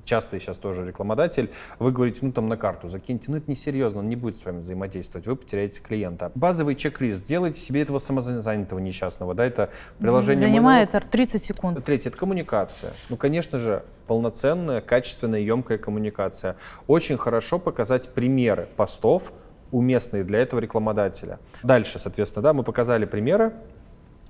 часто 0.05 0.39
сейчас 0.39 0.59
тоже 0.59 0.87
рекламодатель, 0.87 1.51
вы 1.79 1.93
говорите, 1.93 2.19
ну 2.23 2.33
там 2.33 2.49
на 2.49 2.57
карту 2.57 2.89
закиньте, 2.89 3.31
ну 3.31 3.37
это 3.37 3.51
несерьезно, 3.51 4.01
он 4.01 4.09
не 4.09 4.17
будет 4.17 4.37
с 4.37 4.45
вами 4.45 4.59
взаимодействовать, 4.59 5.27
вы 5.27 5.37
потеряете 5.37 5.81
клиента. 5.81 6.33
Базовый 6.35 6.75
чек-лист, 6.75 7.21
сделайте 7.21 7.61
себе 7.61 7.83
этого 7.83 7.99
самозанятого 7.99 8.79
несчастного, 8.79 9.35
да, 9.35 9.45
это 9.45 9.71
приложение 9.99 10.49
Занимает 10.49 10.93
монолог. 10.93 11.11
30 11.11 11.45
секунд. 11.45 11.85
Третье, 11.85 12.11
это 12.11 12.19
коммуникация. 12.19 12.93
Ну, 13.09 13.17
конечно 13.17 13.59
же, 13.59 13.85
полноценная, 14.07 14.81
качественная, 14.81 15.41
емкая 15.41 15.79
коммуникация. 15.79 16.57
Очень 16.87 17.17
хорошо 17.17 17.59
показать 17.59 18.09
примеры 18.11 18.69
постов, 18.77 19.33
уместные 19.71 20.25
для 20.25 20.41
этого 20.41 20.61
рекламодателя. 20.61 21.39
Дальше, 21.63 21.99
соответственно, 21.99 22.43
да, 22.43 22.53
мы 22.53 22.65
показали 22.65 23.05
примеры, 23.05 23.53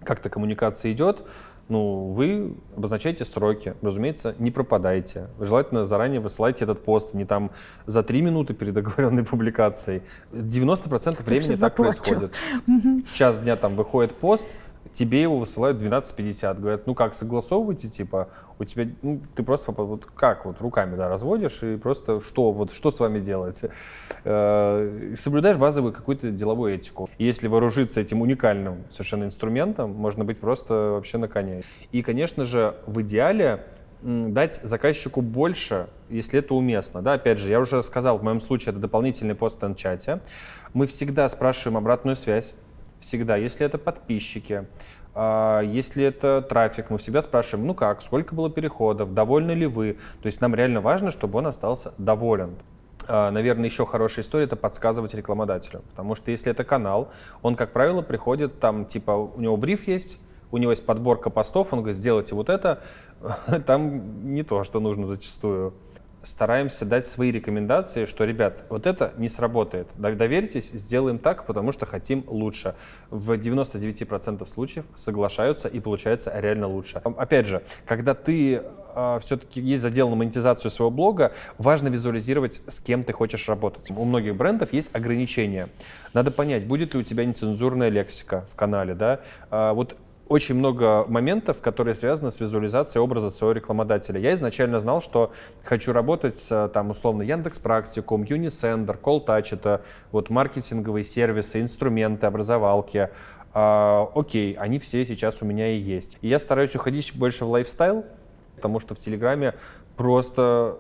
как-то 0.05 0.31
коммуникация 0.31 0.93
идет, 0.93 1.27
ну, 1.71 2.13
вы 2.13 2.57
обозначаете 2.77 3.25
сроки, 3.25 3.75
разумеется, 3.81 4.35
не 4.39 4.51
пропадайте. 4.51 5.29
Желательно 5.39 5.87
заранее 5.87 6.21
высылайте 6.21 6.65
этот 6.65 6.85
пост, 6.85 7.15
не 7.15 7.25
там 7.25 7.53
за 7.87 8.03
три 8.03 8.23
минуты 8.23 8.55
перед 8.55 8.75
договоренной 8.75 9.25
публикацией. 9.25 10.03
90% 10.33 11.23
времени 11.23 11.55
так 11.55 11.77
происходит. 11.77 12.35
В 12.67 13.15
час 13.15 13.41
дня 13.41 13.57
там 13.57 13.77
выходит 13.77 14.13
пост, 14.15 14.47
тебе 14.93 15.23
его 15.23 15.39
высылают 15.39 15.81
12.50. 15.81 16.61
Говорят, 16.61 16.87
ну 16.87 16.95
как, 16.95 17.15
согласовывайте, 17.15 17.89
типа, 17.89 18.29
у 18.59 18.65
тебя, 18.65 18.89
ну, 19.03 19.21
ты 19.35 19.43
просто 19.43 19.73
вот 19.73 20.07
как 20.07 20.45
вот 20.45 20.61
руками, 20.61 20.97
да, 20.97 21.09
разводишь 21.09 21.63
и 21.63 21.77
просто 21.77 22.21
что, 22.21 22.53
вот 22.53 22.73
что 22.73 22.91
с 22.91 23.01
вами 23.01 23.21
делать? 23.21 23.63
Э, 24.25 25.15
соблюдаешь 25.17 25.57
базовую 25.57 25.93
какую-то 25.93 26.31
деловую 26.31 26.75
этику. 26.75 27.09
если 27.19 27.49
вооружиться 27.49 28.01
этим 28.01 28.21
уникальным 28.23 28.85
совершенно 28.91 29.25
инструментом, 29.25 29.93
можно 29.93 30.25
быть 30.25 30.39
просто 30.39 30.75
вообще 30.75 31.19
на 31.19 31.29
коне. 31.29 31.63
И, 31.93 32.03
конечно 32.03 32.45
же, 32.45 32.75
в 32.87 33.01
идеале 33.03 33.65
дать 34.03 34.61
заказчику 34.63 35.21
больше, 35.21 35.89
если 36.09 36.39
это 36.39 36.55
уместно. 36.55 37.03
Да, 37.03 37.15
опять 37.15 37.39
же, 37.39 37.51
я 37.51 37.61
уже 37.61 37.83
сказал, 37.83 38.19
в 38.19 38.23
моем 38.23 38.41
случае 38.41 38.71
это 38.71 38.81
дополнительный 38.81 39.35
пост 39.35 39.61
в 39.61 39.75
чате. 39.75 40.21
Мы 40.73 40.87
всегда 40.87 41.29
спрашиваем 41.29 41.77
обратную 41.77 42.17
связь 42.17 42.55
всегда, 43.01 43.37
если 43.37 43.67
это 43.67 43.79
подписчики, 43.79 44.67
а, 45.15 45.61
если 45.61 46.05
это 46.05 46.43
трафик, 46.43 46.91
мы 46.91 46.99
всегда 46.99 47.23
спрашиваем, 47.23 47.67
ну 47.67 47.75
как, 47.75 48.03
сколько 48.03 48.35
было 48.35 48.51
переходов, 48.51 49.15
довольны 49.15 49.53
ли 49.53 49.67
вы. 49.67 49.99
То 50.23 50.27
есть 50.27 50.41
нам 50.41 50.55
реально 50.55 50.81
важно, 50.81 51.11
чтобы 51.11 51.39
он 51.39 51.47
остался 51.47 51.93
доволен. 51.99 52.55
А, 53.09 53.31
наверное, 53.31 53.67
еще 53.67 53.85
хорошая 53.87 54.25
история 54.25 54.45
это 54.45 54.57
подсказывать 54.57 55.15
рекламодателю. 55.15 55.83
Потому 55.91 56.15
что 56.15 56.31
если 56.31 56.53
это 56.53 56.65
канал, 56.65 57.11
он, 57.43 57.57
как 57.57 57.73
правило, 57.73 58.03
приходит 58.03 58.61
там, 58.61 58.85
типа, 58.85 59.13
у 59.13 59.41
него 59.41 59.57
бриф 59.57 59.89
есть, 59.89 60.19
у 60.53 60.59
него 60.59 60.71
есть 60.71 60.85
подборка 60.85 61.31
постов, 61.31 61.73
он 61.73 61.81
говорит, 61.81 61.97
сделайте 61.97 62.35
вот 62.35 62.49
это, 62.49 62.83
там 63.67 64.33
не 64.33 64.43
то, 64.43 64.65
что 64.65 64.81
нужно 64.81 65.07
зачастую 65.07 65.75
стараемся 66.23 66.85
дать 66.85 67.07
свои 67.07 67.31
рекомендации, 67.31 68.07
что, 68.07 68.25
ребят, 68.25 68.65
вот 68.69 68.87
это 68.87 69.13
не 69.17 69.29
сработает. 69.29 69.89
Доверьтесь, 69.97 70.71
сделаем 70.71 71.19
так, 71.19 71.47
потому 71.47 71.73
что 71.73 71.87
хотим 71.87 72.25
лучше. 72.27 72.75
В 73.11 73.33
99% 73.33 74.47
случаев 74.47 74.85
соглашаются 74.95 75.69
и 75.69 75.81
получается 75.81 76.33
реально 76.39 76.67
лучше. 76.69 76.99
Опять 76.99 77.47
же, 77.47 77.63
когда 77.87 78.15
ты 78.15 78.63
а, 78.95 79.19
все-таки 79.21 79.61
есть 79.61 79.83
задел 79.83 80.09
на 80.11 80.17
монетизацию 80.17 80.71
своего 80.71 80.91
блога, 80.91 81.33
важно 81.59 81.89
визуализировать, 81.89 82.61
с 82.67 82.81
кем 82.81 83.05
ты 83.05 83.13
хочешь 83.13 83.49
работать. 83.49 83.91
У 83.91 84.05
многих 84.05 84.37
брендов 84.37 84.73
есть 84.73 84.91
ограничения. 84.93 85.69
Надо 86.13 86.31
понять, 86.31 86.67
будет 86.67 86.95
ли 86.95 87.01
у 87.01 87.03
тебя 87.03 87.25
нецензурная 87.25 87.89
лексика 87.89 88.47
в 88.51 88.57
канале, 88.57 88.95
да? 88.95 89.21
А, 89.51 89.73
вот 89.73 89.97
очень 90.31 90.55
много 90.55 91.05
моментов, 91.09 91.61
которые 91.61 91.97
связаны 91.97 92.31
с 92.31 92.39
визуализацией 92.39 93.03
образа 93.03 93.31
своего 93.31 93.53
рекламодателя. 93.53 94.21
Я 94.21 94.33
изначально 94.35 94.79
знал, 94.79 95.03
что 95.03 95.33
хочу 95.65 95.93
работать 95.93 96.37
с, 96.37 96.71
там, 96.73 96.91
условно, 96.91 97.23
Яндекс 97.23 97.59
Практикум, 97.59 98.23
Unisender, 98.23 98.97
Calltouch, 98.97 99.49
это 99.51 99.83
вот 100.13 100.31
маркетинговые 100.31 101.05
сервисы, 101.05 101.61
инструменты, 101.61 102.27
образовалки. 102.27 103.11
А, 103.53 104.09
окей, 104.15 104.55
они 104.55 104.79
все 104.79 105.05
сейчас 105.05 105.43
у 105.43 105.47
меня 105.47 105.67
и 105.67 105.79
есть. 105.81 106.17
И 106.23 106.29
я 106.29 106.39
стараюсь 106.39 106.77
уходить 106.77 107.13
больше 107.17 107.45
в 107.45 107.51
лайфстайл, 107.51 108.05
потому 108.55 108.79
что 108.79 108.95
в 108.95 109.01
Телеграме 109.01 109.55
просто 109.97 110.79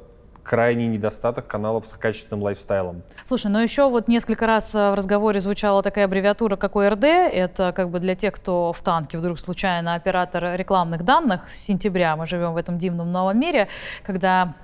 крайний 0.50 0.88
недостаток 0.88 1.46
каналов 1.46 1.86
с 1.86 1.92
качественным 1.92 2.42
лайфстайлом. 2.42 3.02
Слушай, 3.24 3.52
но 3.52 3.62
еще 3.62 3.88
вот 3.88 4.08
несколько 4.08 4.48
раз 4.48 4.74
э, 4.74 4.90
в 4.90 4.94
разговоре 4.94 5.38
звучала 5.38 5.80
такая 5.80 6.06
аббревиатура, 6.06 6.56
как 6.56 6.74
ОРД. 6.74 7.04
Это 7.04 7.72
как 7.72 7.88
бы 7.88 8.00
для 8.00 8.16
тех, 8.16 8.34
кто 8.34 8.72
в 8.72 8.82
танке 8.82 9.16
вдруг 9.16 9.38
случайно 9.38 9.94
оператор 9.94 10.56
рекламных 10.56 11.04
данных. 11.04 11.48
С 11.48 11.54
сентября 11.54 12.16
мы 12.16 12.26
живем 12.26 12.54
в 12.54 12.56
этом 12.56 12.78
дивном 12.78 13.12
новом 13.12 13.38
мире, 13.38 13.68
когда 14.02 14.54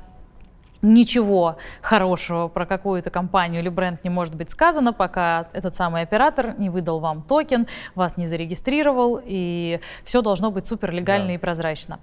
ничего 0.83 1.57
хорошего 1.83 2.49
про 2.49 2.67
какую-то 2.67 3.11
компанию 3.11 3.63
или 3.63 3.69
бренд 3.69 4.03
не 4.03 4.11
может 4.11 4.35
быть 4.35 4.51
сказано, 4.51 4.93
пока 4.93 5.47
этот 5.53 5.77
самый 5.77 6.03
оператор 6.03 6.59
не 6.59 6.69
выдал 6.69 6.99
вам 6.99 7.23
токен, 7.23 7.69
вас 7.95 8.17
не 8.17 8.27
зарегистрировал, 8.27 9.21
и 9.25 9.79
все 10.03 10.21
должно 10.21 10.51
быть 10.51 10.67
супер 10.67 10.91
легально 10.91 11.29
да. 11.29 11.35
и 11.35 11.39
прозрачно. 11.39 12.01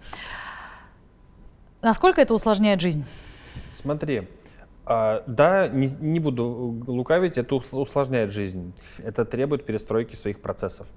Насколько 1.81 2.21
это 2.21 2.33
усложняет 2.33 2.79
жизнь? 2.79 3.03
Смотри, 3.71 4.27
а, 4.85 5.23
да, 5.27 5.67
не, 5.67 5.87
не 5.87 6.19
буду 6.19 6.81
лукавить, 6.87 7.37
это 7.37 7.55
усложняет 7.55 8.31
жизнь. 8.31 8.73
Это 8.99 9.23
требует 9.23 9.65
перестройки 9.65 10.15
своих 10.15 10.41
процессов. 10.41 10.87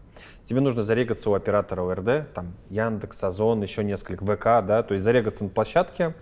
Тебе 0.45 0.61
нужно 0.61 0.83
зарегаться 0.83 1.31
у 1.31 1.35
оператора 1.35 1.83
ОРД, 1.83 2.33
там 2.35 2.55
Яндекс, 2.71 3.23
Озон, 3.23 3.63
еще 3.63 3.85
несколько, 3.85 4.25
ВК, 4.25 4.67
да, 4.67 4.83
то 4.83 4.95
есть 4.95 5.05
зарегаться 5.05 5.45
на 5.45 5.51
площадке 5.51 6.15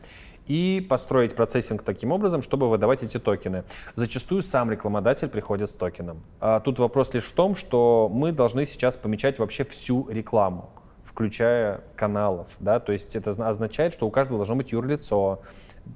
и 0.46 0.86
построить 0.90 1.34
процессинг 1.34 1.82
таким 1.82 2.12
образом, 2.12 2.42
чтобы 2.42 2.68
выдавать 2.68 3.02
эти 3.02 3.18
токены. 3.18 3.64
Зачастую 3.94 4.42
сам 4.42 4.70
рекламодатель 4.70 5.28
приходит 5.28 5.70
с 5.70 5.74
токеном. 5.74 6.22
А 6.40 6.60
тут 6.60 6.78
вопрос 6.78 7.14
лишь 7.14 7.24
в 7.24 7.32
том, 7.32 7.56
что 7.56 8.10
мы 8.12 8.30
должны 8.32 8.66
сейчас 8.66 8.98
помечать 8.98 9.38
вообще 9.38 9.64
всю 9.64 10.06
рекламу 10.10 10.70
включая 11.14 11.82
каналов, 11.94 12.48
да, 12.58 12.80
то 12.80 12.90
есть 12.90 13.14
это 13.14 13.30
означает, 13.30 13.92
что 13.92 14.04
у 14.04 14.10
каждого 14.10 14.38
должно 14.38 14.56
быть 14.56 14.72
юрлицо, 14.72 15.42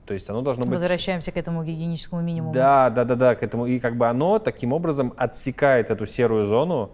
то 0.06 0.14
есть 0.14 0.30
оно 0.30 0.42
должно 0.42 0.64
быть... 0.64 0.74
Возвращаемся 0.74 1.32
к 1.32 1.36
этому 1.36 1.64
гигиеническому 1.64 2.22
минимуму. 2.22 2.54
Да, 2.54 2.88
да, 2.90 3.04
да, 3.04 3.16
да, 3.16 3.34
к 3.34 3.42
этому. 3.42 3.66
И 3.66 3.80
как 3.80 3.96
бы 3.96 4.06
оно 4.06 4.38
таким 4.38 4.72
образом 4.72 5.12
отсекает 5.16 5.90
эту 5.90 6.06
серую 6.06 6.46
зону 6.46 6.92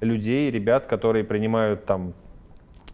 людей, 0.00 0.52
ребят, 0.52 0.86
которые 0.86 1.24
принимают 1.24 1.84
там 1.84 2.14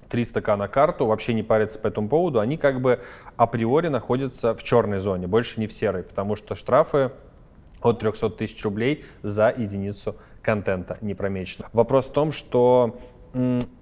300к 0.09 0.57
на 0.57 0.67
карту, 0.67 1.05
вообще 1.05 1.35
не 1.35 1.43
парятся 1.43 1.79
по 1.79 1.89
этому 1.89 2.09
поводу, 2.09 2.41
они 2.41 2.57
как 2.57 2.81
бы 2.81 3.01
априори 3.37 3.89
находятся 3.89 4.55
в 4.55 4.63
черной 4.63 5.01
зоне, 5.01 5.27
больше 5.27 5.61
не 5.61 5.67
в 5.67 5.75
серой, 5.75 6.05
потому 6.05 6.37
что 6.37 6.55
штрафы 6.55 7.13
от 7.83 7.99
300 7.99 8.31
тысяч 8.31 8.65
рублей 8.65 9.05
за 9.23 9.53
единицу 9.55 10.17
контента 10.41 10.97
не 11.03 11.15
промечено. 11.15 11.69
Вопрос 11.75 12.09
в 12.09 12.13
том, 12.13 12.33
что 12.33 12.99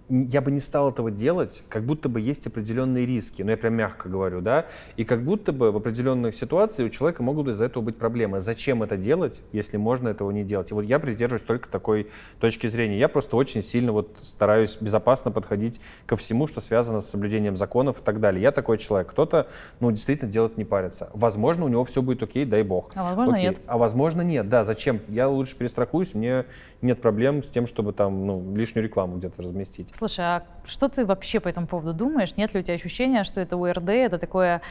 я 0.09 0.41
бы 0.41 0.51
не 0.51 0.61
стал 0.61 0.91
этого 0.91 1.11
делать, 1.11 1.63
как 1.69 1.85
будто 1.85 2.09
бы 2.09 2.21
есть 2.21 2.47
определенные 2.47 3.05
риски, 3.05 3.43
но 3.43 3.51
я 3.51 3.57
прям 3.57 3.75
мягко 3.75 4.09
говорю, 4.09 4.41
да, 4.41 4.67
и 4.97 5.05
как 5.05 5.23
будто 5.23 5.53
бы 5.53 5.71
в 5.71 5.77
определенных 5.77 6.35
ситуациях 6.35 6.89
у 6.89 6.91
человека 6.91 7.23
могут 7.23 7.49
из-за 7.49 7.67
этого 7.67 7.83
быть 7.83 7.97
проблемы. 7.97 8.41
Зачем 8.41 8.83
это 8.83 8.97
делать, 8.97 9.43
если 9.53 9.77
можно 9.77 10.09
этого 10.09 10.31
не 10.31 10.45
делать? 10.45 10.71
И 10.71 10.75
вот 10.75 10.83
я 10.83 10.99
придерживаюсь 10.99 11.43
только 11.43 11.69
такой 11.69 12.09
точки 12.41 12.67
зрения. 12.67 12.99
Я 12.99 13.09
просто 13.09 13.37
очень 13.37 13.63
сильно 13.63 13.93
вот 13.93 14.17
стараюсь 14.23 14.79
безопасно 14.81 15.31
подходить 15.31 15.81
ко 16.07 16.17
всему, 16.17 16.47
что 16.47 16.61
связано 16.61 17.01
с 17.01 17.11
соблюдением 17.11 17.57
законов 17.57 18.01
и 18.01 18.05
так 18.05 18.21
далее. 18.21 18.43
Я 18.43 18.53
такой 18.53 18.79
человек. 18.79 19.11
Кто-то, 19.11 19.49
ну, 19.81 19.91
действительно 19.91 20.31
делать 20.31 20.57
не 20.57 20.65
парится. 20.65 21.11
Возможно, 21.13 21.67
у 21.67 21.69
него 21.69 21.85
все 21.85 22.01
будет 22.01 22.23
окей, 22.23 22.45
дай 22.45 22.63
бог. 22.63 22.91
А 22.95 23.05
возможно, 23.05 23.35
окей. 23.35 23.49
нет. 23.51 23.61
А 23.67 23.77
возможно, 23.77 24.23
нет. 24.23 24.49
Да, 24.49 24.65
зачем? 24.65 25.01
Я 25.09 25.29
лучше 25.29 25.57
перестрахуюсь, 25.57 26.15
мне 26.15 26.47
нет 26.81 27.01
проблем 27.01 27.43
с 27.43 27.51
тем, 27.51 27.67
чтобы 27.67 27.93
там, 27.93 28.27
ну, 28.27 28.55
лишнюю 28.55 28.85
рекламу 28.85 29.19
где-то 29.19 29.43
разместить. 29.43 29.93
Слушай, 29.99 30.25
а 30.25 30.43
что 30.65 30.89
ты 30.89 31.05
вообще 31.05 31.41
по 31.41 31.49
этому 31.49 31.67
поводу 31.67 31.93
думаешь? 31.93 32.37
Нет 32.37 32.55
ли 32.55 32.61
у 32.61 32.63
тебя 32.63 32.75
ощущения, 32.75 33.25
что 33.25 33.41
это 33.41 33.57
УРД, 33.57 33.89
это 33.89 34.19
такое 34.19 34.63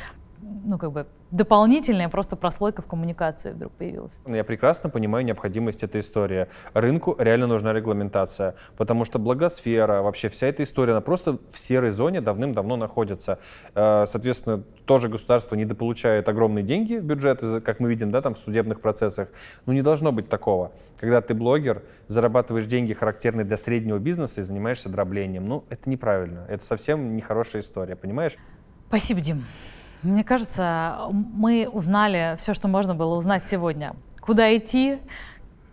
ну, 0.42 0.78
как 0.78 0.92
бы 0.92 1.08
дополнительная 1.32 2.10
просто 2.10 2.36
прослойка 2.36 2.82
в 2.82 2.86
коммуникации 2.86 3.52
вдруг 3.52 3.72
появилась. 3.74 4.20
Я 4.26 4.44
прекрасно 4.44 4.90
понимаю 4.90 5.26
необходимость 5.26 5.84
этой 5.84 6.02
истории. 6.02 6.48
Рынку 6.74 7.16
реально 7.18 7.48
нужна 7.48 7.74
регламентация, 7.74 8.56
потому 8.78 9.06
что 9.06 9.20
благосфера, 9.20 10.02
вообще 10.02 10.30
вся 10.30 10.48
эта 10.48 10.64
история, 10.64 10.92
она 10.94 11.02
просто 11.02 11.38
в 11.52 11.60
серой 11.60 11.92
зоне 11.92 12.22
давным-давно 12.22 12.76
находится. 12.78 13.40
Э, 13.76 14.06
соответственно, 14.08 14.64
тоже 14.86 15.10
государство 15.10 15.56
недополучает 15.56 16.30
огромные 16.30 16.64
деньги 16.64 16.96
в 16.96 17.04
бюджет, 17.04 17.42
как 17.64 17.80
мы 17.80 17.90
видим, 17.90 18.12
да, 18.12 18.22
там 18.22 18.36
в 18.36 18.40
судебных 18.40 18.82
процессах. 18.82 19.30
Ну, 19.66 19.74
не 19.74 19.82
должно 19.82 20.12
быть 20.12 20.30
такого. 20.30 20.72
Когда 21.00 21.22
ты 21.22 21.34
блогер, 21.34 21.84
зарабатываешь 22.08 22.66
деньги, 22.66 22.94
характерные 22.94 23.46
для 23.46 23.58
среднего 23.58 24.00
бизнеса, 24.00 24.42
и 24.42 24.44
занимаешься 24.44 24.90
дроблением. 24.90 25.48
Ну, 25.48 25.66
это 25.70 25.90
неправильно. 25.90 26.46
Это 26.48 26.64
совсем 26.66 27.16
нехорошая 27.16 27.62
история, 27.62 27.96
понимаешь? 27.96 28.36
Спасибо, 28.88 29.22
Дим. 29.22 29.44
Мне 30.04 30.24
кажется, 30.24 31.08
мы 31.12 31.68
узнали 31.72 32.36
все, 32.38 32.54
что 32.54 32.68
можно 32.68 32.94
было 32.96 33.16
узнать 33.16 33.44
сегодня. 33.44 33.96
Куда 34.20 34.56
идти, 34.56 35.00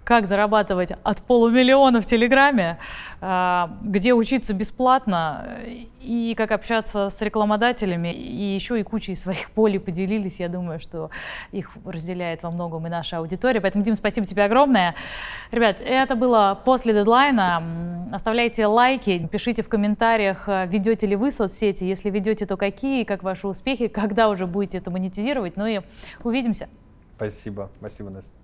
как 0.05 0.27
зарабатывать 0.27 0.93
от 1.03 1.23
полумиллиона 1.23 2.01
в 2.01 2.07
Телеграме, 2.07 2.79
а, 3.21 3.77
где 3.83 4.13
учиться 4.13 4.55
бесплатно 4.55 5.59
и 6.01 6.35
как 6.37 6.53
общаться 6.53 7.09
с 7.09 7.23
рекламодателями, 7.23 8.13
и 8.13 8.55
еще 8.55 8.79
и 8.79 8.83
кучей 8.83 9.15
своих 9.15 9.51
полей 9.51 9.81
поделились. 9.81 10.41
Я 10.41 10.49
думаю, 10.49 10.79
что 10.79 11.11
их 11.51 11.71
разделяет 11.85 12.43
во 12.43 12.51
многом 12.51 12.87
и 12.87 12.91
наша 12.91 13.19
аудитория. 13.19 13.61
Поэтому, 13.61 13.83
Дим, 13.83 13.95
спасибо 13.95 14.27
тебе 14.27 14.45
огромное. 14.45 14.95
Ребят, 15.51 15.79
это 15.81 16.15
было 16.15 16.61
после 16.65 16.93
дедлайна. 16.93 17.63
Оставляйте 18.13 18.67
лайки, 18.67 19.27
пишите 19.33 19.63
в 19.63 19.69
комментариях, 19.69 20.47
ведете 20.47 21.07
ли 21.07 21.17
вы 21.17 21.31
соцсети. 21.31 21.85
Если 21.85 22.11
ведете, 22.11 22.45
то 22.47 22.57
какие, 22.57 23.05
как 23.05 23.23
ваши 23.23 23.49
успехи, 23.49 23.89
когда 23.89 24.29
уже 24.29 24.47
будете 24.47 24.79
это 24.79 24.91
монетизировать. 24.91 25.57
Ну 25.57 25.67
и 25.67 25.81
увидимся. 26.23 26.69
Спасибо. 27.17 27.71
Спасибо, 27.79 28.11
Настя. 28.11 28.44